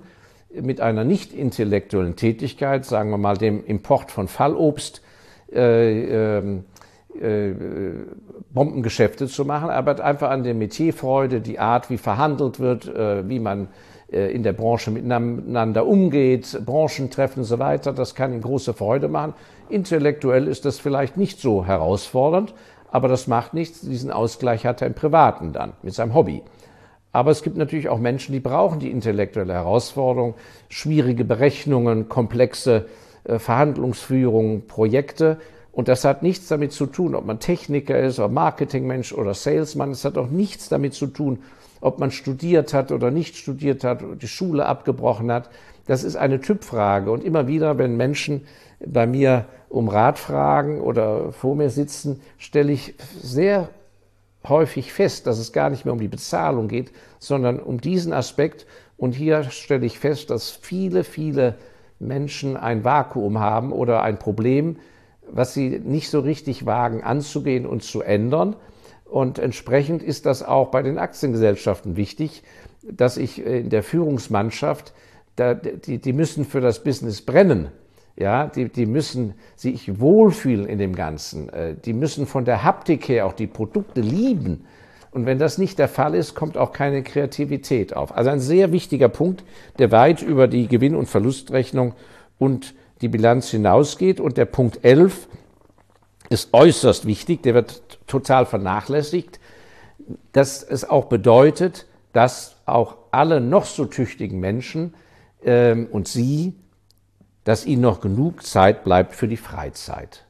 mit 0.50 0.80
einer 0.80 1.04
nicht 1.04 1.32
intellektuellen 1.32 2.16
Tätigkeit, 2.16 2.84
sagen 2.84 3.10
wir 3.10 3.18
mal 3.18 3.36
dem 3.36 3.64
Import 3.64 4.10
von 4.10 4.28
Fallobst, 4.28 5.02
äh, 5.52 6.38
äh, 6.38 6.60
äh, 7.20 7.54
Bombengeschäfte 8.52 9.26
zu 9.26 9.44
machen, 9.44 9.70
aber 9.70 10.02
einfach 10.02 10.30
an 10.30 10.44
der 10.44 10.54
Metierfreude, 10.54 11.40
die 11.40 11.58
Art, 11.58 11.90
wie 11.90 11.98
verhandelt 11.98 12.58
wird, 12.60 12.86
äh, 12.86 13.28
wie 13.28 13.38
man 13.38 13.68
äh, 14.10 14.32
in 14.32 14.42
der 14.42 14.52
Branche 14.52 14.90
miteinander 14.90 15.86
umgeht, 15.86 16.58
Branchentreffen 16.64 17.42
und 17.42 17.46
so 17.46 17.58
weiter, 17.58 17.92
das 17.92 18.14
kann 18.14 18.32
ihm 18.32 18.40
große 18.40 18.72
Freude 18.72 19.08
machen. 19.08 19.34
Intellektuell 19.68 20.46
ist 20.46 20.64
das 20.64 20.78
vielleicht 20.78 21.16
nicht 21.16 21.40
so 21.40 21.66
herausfordernd, 21.66 22.54
aber 22.90 23.08
das 23.08 23.26
macht 23.26 23.52
nichts. 23.52 23.80
Diesen 23.80 24.10
Ausgleich 24.10 24.64
hat 24.64 24.80
er 24.80 24.86
im 24.86 24.94
Privaten 24.94 25.52
dann 25.52 25.72
mit 25.82 25.94
seinem 25.94 26.14
Hobby. 26.14 26.42
Aber 27.16 27.30
es 27.30 27.42
gibt 27.42 27.56
natürlich 27.56 27.88
auch 27.88 27.98
Menschen, 27.98 28.34
die 28.34 28.40
brauchen 28.40 28.78
die 28.78 28.90
intellektuelle 28.90 29.54
Herausforderung, 29.54 30.34
schwierige 30.68 31.24
Berechnungen, 31.24 32.10
komplexe 32.10 32.88
äh, 33.24 33.38
Verhandlungsführung, 33.38 34.66
Projekte. 34.66 35.38
Und 35.72 35.88
das 35.88 36.04
hat 36.04 36.22
nichts 36.22 36.46
damit 36.48 36.72
zu 36.72 36.84
tun, 36.84 37.14
ob 37.14 37.24
man 37.24 37.40
Techniker 37.40 37.98
ist 37.98 38.18
oder 38.18 38.28
Marketingmensch 38.28 39.14
oder 39.14 39.32
Salesman. 39.32 39.92
Es 39.92 40.04
hat 40.04 40.18
auch 40.18 40.28
nichts 40.28 40.68
damit 40.68 40.92
zu 40.92 41.06
tun, 41.06 41.38
ob 41.80 42.00
man 42.00 42.10
studiert 42.10 42.74
hat 42.74 42.92
oder 42.92 43.10
nicht 43.10 43.36
studiert 43.36 43.82
hat, 43.82 44.02
oder 44.02 44.16
die 44.16 44.28
Schule 44.28 44.66
abgebrochen 44.66 45.32
hat. 45.32 45.48
Das 45.86 46.04
ist 46.04 46.16
eine 46.16 46.42
Typfrage. 46.42 47.10
Und 47.10 47.24
immer 47.24 47.46
wieder, 47.46 47.78
wenn 47.78 47.96
Menschen 47.96 48.42
bei 48.84 49.06
mir 49.06 49.46
um 49.70 49.88
Rat 49.88 50.18
fragen 50.18 50.82
oder 50.82 51.32
vor 51.32 51.56
mir 51.56 51.70
sitzen, 51.70 52.20
stelle 52.36 52.72
ich 52.72 52.92
sehr 53.22 53.70
häufig 54.48 54.92
fest, 54.92 55.26
dass 55.26 55.38
es 55.38 55.52
gar 55.52 55.70
nicht 55.70 55.84
mehr 55.84 55.92
um 55.92 56.00
die 56.00 56.08
Bezahlung 56.08 56.68
geht, 56.68 56.92
sondern 57.18 57.58
um 57.60 57.80
diesen 57.80 58.12
Aspekt. 58.12 58.66
Und 58.96 59.12
hier 59.12 59.44
stelle 59.44 59.86
ich 59.86 59.98
fest, 59.98 60.30
dass 60.30 60.50
viele, 60.50 61.04
viele 61.04 61.56
Menschen 61.98 62.56
ein 62.56 62.84
Vakuum 62.84 63.38
haben 63.38 63.72
oder 63.72 64.02
ein 64.02 64.18
Problem, 64.18 64.76
was 65.28 65.54
sie 65.54 65.80
nicht 65.80 66.10
so 66.10 66.20
richtig 66.20 66.66
wagen 66.66 67.02
anzugehen 67.02 67.66
und 67.66 67.82
zu 67.82 68.02
ändern. 68.02 68.56
Und 69.04 69.38
entsprechend 69.38 70.02
ist 70.02 70.26
das 70.26 70.42
auch 70.42 70.70
bei 70.70 70.82
den 70.82 70.98
Aktiengesellschaften 70.98 71.96
wichtig, 71.96 72.42
dass 72.82 73.16
ich 73.16 73.44
in 73.44 73.70
der 73.70 73.82
Führungsmannschaft, 73.82 74.92
die 75.38 76.12
müssen 76.12 76.44
für 76.44 76.60
das 76.60 76.82
Business 76.82 77.22
brennen. 77.22 77.68
Ja, 78.18 78.46
die, 78.46 78.70
die 78.70 78.86
müssen 78.86 79.34
sich 79.56 80.00
wohlfühlen 80.00 80.66
in 80.66 80.78
dem 80.78 80.94
Ganzen. 80.94 81.50
Äh, 81.50 81.74
die 81.74 81.92
müssen 81.92 82.26
von 82.26 82.46
der 82.46 82.64
Haptik 82.64 83.08
her 83.08 83.26
auch 83.26 83.34
die 83.34 83.46
Produkte 83.46 84.00
lieben. 84.00 84.64
Und 85.10 85.26
wenn 85.26 85.38
das 85.38 85.58
nicht 85.58 85.78
der 85.78 85.88
Fall 85.88 86.14
ist, 86.14 86.34
kommt 86.34 86.56
auch 86.56 86.72
keine 86.72 87.02
Kreativität 87.02 87.94
auf. 87.94 88.16
Also 88.16 88.30
ein 88.30 88.40
sehr 88.40 88.72
wichtiger 88.72 89.08
Punkt, 89.08 89.44
der 89.78 89.92
weit 89.92 90.22
über 90.22 90.48
die 90.48 90.66
Gewinn- 90.66 90.94
und 90.94 91.08
Verlustrechnung 91.08 91.94
und 92.38 92.74
die 93.02 93.08
Bilanz 93.08 93.50
hinausgeht. 93.50 94.18
Und 94.18 94.38
der 94.38 94.46
Punkt 94.46 94.82
11 94.82 95.28
ist 96.30 96.52
äußerst 96.52 97.06
wichtig, 97.06 97.42
der 97.42 97.54
wird 97.54 97.98
total 98.06 98.46
vernachlässigt, 98.46 99.40
dass 100.32 100.62
es 100.62 100.88
auch 100.88 101.06
bedeutet, 101.06 101.86
dass 102.12 102.56
auch 102.64 102.96
alle 103.10 103.40
noch 103.40 103.66
so 103.66 103.84
tüchtigen 103.84 104.40
Menschen 104.40 104.94
ähm, 105.44 105.86
und 105.90 106.08
Sie, 106.08 106.54
dass 107.46 107.64
ihnen 107.64 107.82
noch 107.82 108.00
genug 108.00 108.44
Zeit 108.44 108.82
bleibt 108.82 109.14
für 109.14 109.28
die 109.28 109.36
Freizeit. 109.36 110.26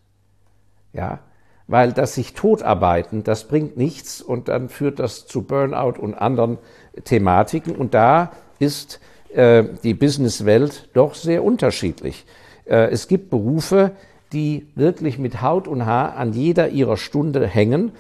Ja, 0.93 1.21
weil 1.67 1.93
das 1.93 2.15
sich 2.15 2.35
totarbeiten, 2.35 3.25
das 3.25 3.49
bringt 3.49 3.79
nichts 3.79 4.21
und 4.21 4.49
dann 4.49 4.69
führt 4.69 4.99
das 4.99 5.27
zu 5.27 5.43
Burnout 5.43 5.99
und 5.99 6.15
anderen 6.15 6.59
Thematiken. 7.05 7.75
Und 7.75 7.95
da 7.95 8.33
ist 8.59 9.01
äh, 9.33 9.65
die 9.83 9.95
Businesswelt 9.95 10.91
doch 10.93 11.15
sehr 11.15 11.43
unterschiedlich. 11.43 12.27
Äh, 12.67 12.91
es 12.91 13.09
gibt 13.09 13.31
Berufe, 13.31 13.93
die 14.35 14.67
wirklich 14.75 15.19
mit 15.19 15.41
Haut 15.41 15.69
und 15.69 15.87
Haar 15.87 16.17
an 16.17 16.35
jeder 16.35 16.69
ihrer 16.69 16.99
Stunde 16.99 17.47
hängen. 17.47 17.93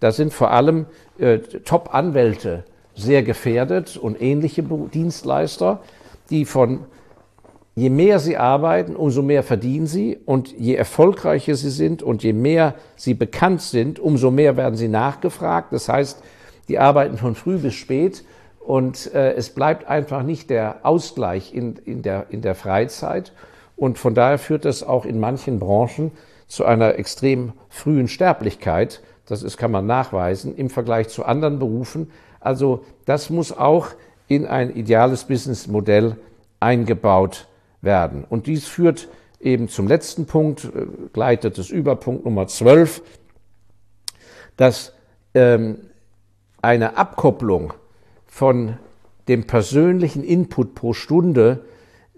Da 0.00 0.10
sind 0.10 0.34
vor 0.34 0.50
allem 0.50 0.86
äh, 1.18 1.38
Top-Anwälte 1.38 2.64
sehr 2.96 3.22
gefährdet 3.22 3.96
und 3.96 4.20
ähnliche 4.20 4.64
Dienstleister, 4.64 5.80
die 6.30 6.44
von 6.44 6.86
je 7.74 7.90
mehr 7.90 8.18
sie 8.18 8.36
arbeiten, 8.36 8.94
umso 8.94 9.22
mehr 9.22 9.42
verdienen 9.42 9.86
sie 9.86 10.18
und 10.24 10.52
je 10.56 10.74
erfolgreicher 10.74 11.56
sie 11.56 11.70
sind 11.70 12.02
und 12.02 12.22
je 12.22 12.32
mehr 12.32 12.74
sie 12.96 13.14
bekannt 13.14 13.62
sind, 13.62 13.98
umso 13.98 14.30
mehr 14.30 14.56
werden 14.56 14.76
sie 14.76 14.88
nachgefragt. 14.88 15.72
Das 15.72 15.88
heißt, 15.88 16.22
die 16.68 16.78
arbeiten 16.78 17.18
von 17.18 17.34
früh 17.34 17.58
bis 17.58 17.74
spät 17.74 18.24
und 18.60 19.12
äh, 19.12 19.32
es 19.32 19.50
bleibt 19.50 19.88
einfach 19.88 20.22
nicht 20.22 20.50
der 20.50 20.78
Ausgleich 20.84 21.52
in, 21.52 21.76
in, 21.84 22.02
der, 22.02 22.26
in 22.30 22.42
der 22.42 22.54
Freizeit. 22.54 23.32
Und 23.76 23.98
von 23.98 24.14
daher 24.14 24.38
führt 24.38 24.64
das 24.64 24.84
auch 24.84 25.04
in 25.04 25.18
manchen 25.18 25.58
Branchen 25.58 26.12
zu 26.46 26.64
einer 26.64 26.96
extrem 26.96 27.52
frühen 27.68 28.06
Sterblichkeit. 28.06 29.02
Das 29.26 29.42
ist, 29.42 29.56
kann 29.56 29.72
man 29.72 29.86
nachweisen 29.86 30.54
im 30.56 30.70
Vergleich 30.70 31.08
zu 31.08 31.24
anderen 31.24 31.58
Berufen. 31.58 32.10
Also 32.38 32.84
das 33.04 33.30
muss 33.30 33.56
auch 33.56 33.88
in 34.28 34.46
ein 34.46 34.74
ideales 34.74 35.24
Businessmodell 35.24 36.16
eingebaut 36.60 37.46
werden. 37.46 37.53
Und 38.28 38.46
dies 38.46 38.66
führt 38.66 39.08
eben 39.40 39.68
zum 39.68 39.86
letzten 39.88 40.26
Punkt, 40.26 40.64
äh, 40.64 40.86
gleitet 41.12 41.58
es 41.58 41.70
über 41.70 41.96
Punkt 41.96 42.24
Nummer 42.24 42.46
12, 42.46 43.02
dass 44.56 44.92
ähm, 45.34 45.78
eine 46.62 46.96
Abkopplung 46.96 47.74
von 48.26 48.78
dem 49.28 49.46
persönlichen 49.46 50.24
Input 50.24 50.74
pro 50.74 50.92
Stunde 50.92 51.64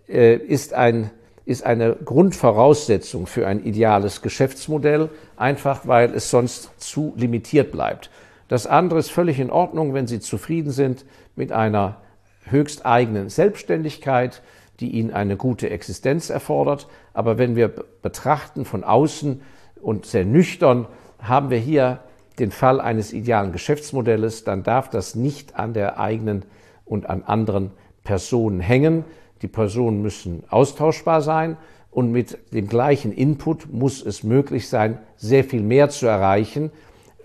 äh, 0.09 0.37
ist 0.37 0.73
ein 0.73 1.11
ist 1.47 1.65
eine 1.65 1.95
Grundvoraussetzung 1.95 3.29
für 3.29 3.47
ein 3.47 3.65
ideales 3.65 4.21
Geschäftsmodell, 4.21 5.11
einfach 5.37 5.87
weil 5.87 6.13
es 6.13 6.29
sonst 6.29 6.71
zu 6.79 7.15
limitiert 7.17 7.71
bleibt. 7.71 8.11
Das 8.49 8.67
andere 8.67 8.99
ist 8.99 9.13
völlig 9.13 9.39
in 9.39 9.51
Ordnung, 9.51 9.95
wenn 9.95 10.09
Sie 10.09 10.19
zufrieden 10.19 10.73
sind 10.73 11.05
mit 11.37 11.53
einer 11.53 11.99
höchst 12.47 12.85
eigenen 12.85 13.29
Selbstständigkeit, 13.29 14.43
die 14.81 14.91
Ihnen 14.91 15.13
eine 15.13 15.37
gute 15.37 15.71
Existenz 15.71 16.31
erfordert. 16.31 16.89
Aber 17.13 17.39
wenn 17.39 17.57
wir 17.57 17.69
betrachten 17.69 18.65
von 18.65 18.85
außen 18.85 19.41
und 19.81 20.07
sehr 20.07 20.25
nüchtern, 20.25 20.87
haben 21.19 21.51
wir 21.51 21.59
hier 21.59 22.01
den 22.39 22.51
Fall 22.51 22.81
eines 22.81 23.13
idealen 23.13 23.53
Geschäftsmodells, 23.53 24.45
dann 24.45 24.63
darf 24.63 24.91
das 24.91 25.15
nicht 25.15 25.57
an 25.57 25.73
der 25.73 25.99
eigenen 25.99 26.45
und 26.85 27.09
an 27.09 27.23
anderen 27.23 27.71
Personen 28.05 28.61
hängen. 28.61 29.05
Die 29.43 29.49
Personen 29.49 30.03
müssen 30.03 30.45
austauschbar 30.49 31.23
sein 31.23 31.57
und 31.91 32.13
mit 32.13 32.53
dem 32.53 32.69
gleichen 32.69 33.13
Input 33.13 33.73
muss 33.73 34.05
es 34.05 34.23
möglich 34.23 34.69
sein, 34.69 34.99
sehr 35.17 35.45
viel 35.45 35.63
mehr 35.63 35.89
zu 35.89 36.07
erreichen 36.07 36.71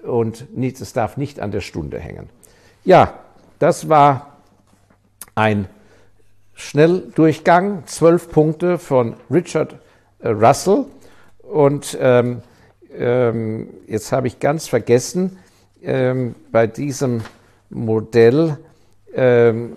und 0.03 0.47
es 0.57 0.93
darf 0.93 1.17
nicht 1.17 1.39
an 1.39 1.51
der 1.51 1.61
Stunde 1.61 1.99
hängen. 1.99 2.29
Ja, 2.83 3.19
das 3.59 3.89
war 3.89 4.37
ein 5.35 5.67
Schnelldurchgang, 6.61 7.83
zwölf 7.87 8.29
Punkte 8.29 8.77
von 8.77 9.15
Richard 9.29 9.75
äh, 10.19 10.29
Russell. 10.29 10.85
Und 11.41 11.97
ähm, 11.99 12.41
ähm, 12.97 13.69
jetzt 13.87 14.11
habe 14.11 14.27
ich 14.27 14.39
ganz 14.39 14.67
vergessen, 14.67 15.39
ähm, 15.81 16.35
bei 16.51 16.67
diesem 16.67 17.21
Modell 17.69 18.57
ähm, 19.13 19.73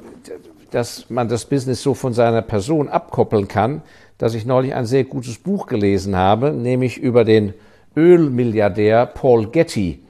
dass 0.70 1.08
man 1.08 1.28
das 1.28 1.44
Business 1.44 1.82
so 1.82 1.94
von 1.94 2.12
seiner 2.12 2.42
Person 2.42 2.88
abkoppeln 2.88 3.46
kann, 3.46 3.82
dass 4.18 4.34
ich 4.34 4.44
neulich 4.44 4.74
ein 4.74 4.86
sehr 4.86 5.04
gutes 5.04 5.38
Buch 5.38 5.66
gelesen 5.66 6.16
habe, 6.16 6.50
nämlich 6.50 6.98
über 6.98 7.24
den 7.24 7.54
Ölmilliardär 7.96 9.06
Paul 9.06 9.46
Getty. 9.46 10.00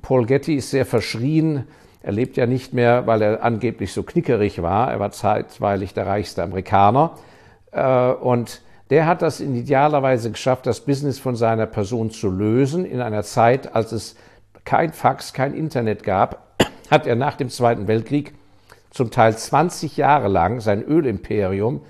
Paul 0.00 0.26
Getty 0.26 0.54
ist 0.54 0.70
sehr 0.70 0.86
verschrien. 0.86 1.64
Er 2.08 2.14
lebt 2.14 2.38
ja 2.38 2.46
nicht 2.46 2.72
mehr, 2.72 3.06
weil 3.06 3.20
er 3.20 3.42
angeblich 3.42 3.92
so 3.92 4.02
knickerig 4.02 4.62
war. 4.62 4.90
Er 4.90 4.98
war 4.98 5.10
zeitweilig 5.10 5.92
der 5.92 6.06
reichste 6.06 6.42
Amerikaner. 6.42 7.10
Äh, 7.70 8.12
und 8.12 8.62
der 8.88 9.04
hat 9.04 9.20
das 9.20 9.40
in 9.40 9.54
idealer 9.54 10.02
Weise 10.02 10.30
geschafft, 10.30 10.64
das 10.64 10.80
Business 10.80 11.18
von 11.18 11.36
seiner 11.36 11.66
Person 11.66 12.10
zu 12.10 12.30
lösen. 12.30 12.86
In 12.86 13.02
einer 13.02 13.24
Zeit, 13.24 13.74
als 13.76 13.92
es 13.92 14.16
kein 14.64 14.94
Fax, 14.94 15.34
kein 15.34 15.52
Internet 15.52 16.02
gab, 16.02 16.56
hat 16.90 17.06
er 17.06 17.14
nach 17.14 17.36
dem 17.36 17.50
Zweiten 17.50 17.88
Weltkrieg 17.88 18.32
zum 18.88 19.10
Teil 19.10 19.36
20 19.36 19.98
Jahre 19.98 20.28
lang 20.28 20.60
sein 20.60 20.82
Ölimperium 20.82 21.82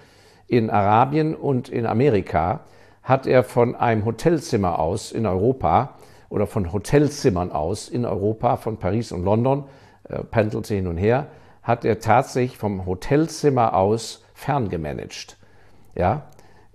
in 0.49 0.69
Arabien 0.69 1.37
und 1.37 1.69
in 1.69 1.87
Amerika 1.87 2.63
hat 3.05 3.29
er 3.29 3.45
von 3.45 3.77
einem 3.77 4.05
Hotelzimmer 4.05 4.81
aus 4.81 5.13
in 5.13 5.27
Europa 5.27 5.95
oder 6.29 6.49
von 6.49 6.73
Hotelzimmern 6.73 7.53
aus 7.53 7.89
in 7.89 8.05
Europa, 8.05 8.57
von 8.57 8.79
Paris 8.79 9.13
und 9.13 9.23
London, 9.23 9.63
äh, 10.09 10.23
pendelte 10.25 10.75
hin 10.75 10.87
und 10.87 10.97
her, 10.97 11.27
hat 11.63 11.85
er 11.85 11.99
tatsächlich 12.01 12.59
vom 12.59 12.87
Hotelzimmer 12.87 13.75
aus 13.75 14.25
ferngemanagt. 14.35 15.37
Ja, 15.95 16.23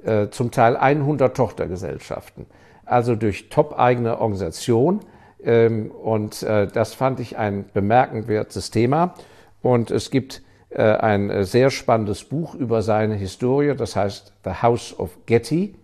äh, 0.03 0.29
zum 0.29 0.51
Teil 0.51 0.75
100 0.75 1.35
Tochtergesellschaften. 1.35 2.45
Also 2.85 3.15
durch 3.15 3.49
top-eigene 3.49 4.19
Organisation. 4.19 4.99
Ähm, 5.43 5.91
und 5.91 6.43
äh, 6.43 6.67
das 6.67 6.93
fand 6.93 7.19
ich 7.19 7.37
ein 7.37 7.65
bemerkenswertes 7.73 8.69
Thema. 8.69 9.13
Und 9.61 9.91
es 9.91 10.11
gibt 10.11 10.41
äh, 10.69 10.81
ein 10.81 11.29
äh, 11.29 11.45
sehr 11.45 11.69
spannendes 11.69 12.25
Buch 12.25 12.53
über 12.55 12.81
seine 12.81 13.15
Historie, 13.15 13.75
das 13.75 13.95
heißt 13.95 14.33
The 14.43 14.61
House 14.61 14.97
of 14.99 15.25
Getty. 15.25 15.75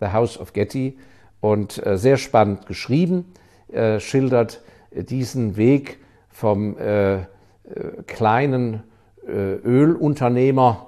The 0.00 0.08
House 0.08 0.38
of 0.38 0.52
Getty. 0.52 0.98
Und 1.40 1.84
äh, 1.84 1.98
sehr 1.98 2.16
spannend 2.16 2.66
geschrieben, 2.66 3.32
schildert 3.98 4.60
diesen 4.92 5.56
Weg 5.56 5.98
vom 6.34 6.76
kleinen 8.06 8.82
Ölunternehmer 9.26 10.86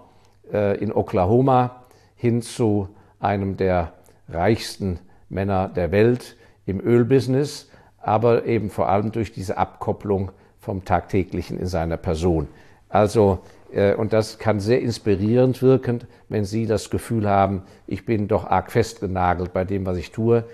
in 0.53 0.93
Oklahoma 0.93 1.85
hin 2.17 2.43
zu 2.43 2.89
einem 3.21 3.57
der 3.57 3.93
reichsten 4.29 4.99
Männer 5.29 5.69
der 5.69 5.93
Welt 5.93 6.37
im 6.67 6.81
Ölbusiness, 6.81 7.71
aber 7.99 8.45
eben 8.45 8.71
vor 8.71 8.89
allem 8.89 9.13
durch 9.13 9.33
diese 9.33 9.57
Abkopplung 9.57 10.31
vom 10.59 10.85
Tagtäglichen 10.85 11.59
in 11.59 11.67
seiner 11.67 11.97
Person. 11.97 12.49
Also, 12.89 13.41
äh, 13.73 13.95
und 13.95 14.13
das 14.13 14.39
kann 14.39 14.61
sehr 14.61 14.81
inspirierend 14.81 15.63
wirken, 15.63 16.01
wenn 16.29 16.45
Sie 16.45 16.67
das 16.67 16.91
Gefühl 16.91 17.29
haben, 17.29 17.63
ich 17.87 18.05
bin 18.05 18.29
doch 18.29 18.45
arg 18.45 18.73
festgenagelt 18.73 19.53
bei 19.53 19.65
dem, 19.65 19.87
was 19.87 19.97
ich 19.97 20.11
tue. 20.11 20.45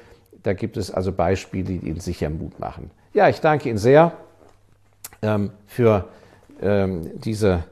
Da 0.43 0.53
gibt 0.53 0.77
es 0.77 0.91
also 0.91 1.13
Beispiele, 1.13 1.65
die 1.65 1.89
Ihnen 1.89 2.01
sicher 2.01 2.29
Mut 2.31 2.59
machen. 2.59 2.91
Ja, 3.15 3.29
ich 3.29 3.41
danke 3.41 3.69
Ihnen 3.69 3.79
sehr 3.79 4.13
ähm, 5.23 5.51
für 5.67 6.09
ähm, 6.61 7.11
diese 7.21 7.65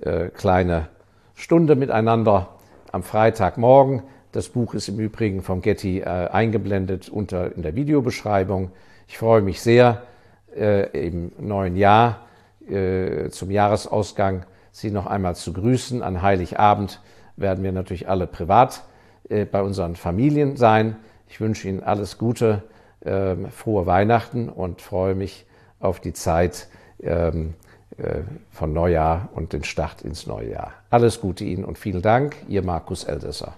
äh, 0.00 0.28
kleine 0.28 0.88
Stunde 1.34 1.76
miteinander 1.76 2.48
am 2.92 3.02
Freitagmorgen. 3.02 4.02
Das 4.32 4.48
Buch 4.48 4.74
ist 4.74 4.88
im 4.88 4.98
Übrigen 4.98 5.42
vom 5.42 5.60
Getty 5.60 6.00
äh, 6.00 6.04
eingeblendet 6.04 7.08
unter 7.08 7.54
in 7.54 7.62
der 7.62 7.74
Videobeschreibung. 7.74 8.70
Ich 9.08 9.18
freue 9.18 9.42
mich 9.42 9.60
sehr, 9.60 10.02
äh, 10.56 11.06
im 11.06 11.32
neuen 11.38 11.76
Jahr 11.76 12.26
äh, 12.68 13.28
zum 13.30 13.50
Jahresausgang 13.50 14.46
Sie 14.74 14.90
noch 14.90 15.06
einmal 15.06 15.36
zu 15.36 15.52
grüßen. 15.52 16.02
An 16.02 16.22
Heiligabend 16.22 17.00
werden 17.36 17.62
wir 17.62 17.72
natürlich 17.72 18.08
alle 18.08 18.26
privat 18.26 18.84
äh, 19.28 19.44
bei 19.44 19.62
unseren 19.62 19.96
Familien 19.96 20.56
sein. 20.56 20.96
Ich 21.28 21.40
wünsche 21.40 21.68
Ihnen 21.68 21.82
alles 21.82 22.16
Gute, 22.16 22.62
ähm, 23.04 23.50
frohe 23.50 23.84
Weihnachten 23.86 24.48
und 24.48 24.80
freue 24.80 25.14
mich 25.14 25.44
auf 25.78 26.00
die 26.00 26.12
Zeit 26.14 26.68
ähm, 27.02 27.54
äh, 27.98 28.22
von 28.50 28.72
Neujahr 28.72 29.28
und 29.34 29.52
den 29.52 29.64
Start 29.64 30.02
ins 30.02 30.26
neue 30.26 30.50
Jahr. 30.50 30.72
Alles 30.90 31.20
Gute 31.20 31.44
Ihnen 31.44 31.64
und 31.64 31.78
vielen 31.78 32.02
Dank, 32.02 32.36
Ihr 32.48 32.62
Markus 32.62 33.04
Eldesser. 33.04 33.54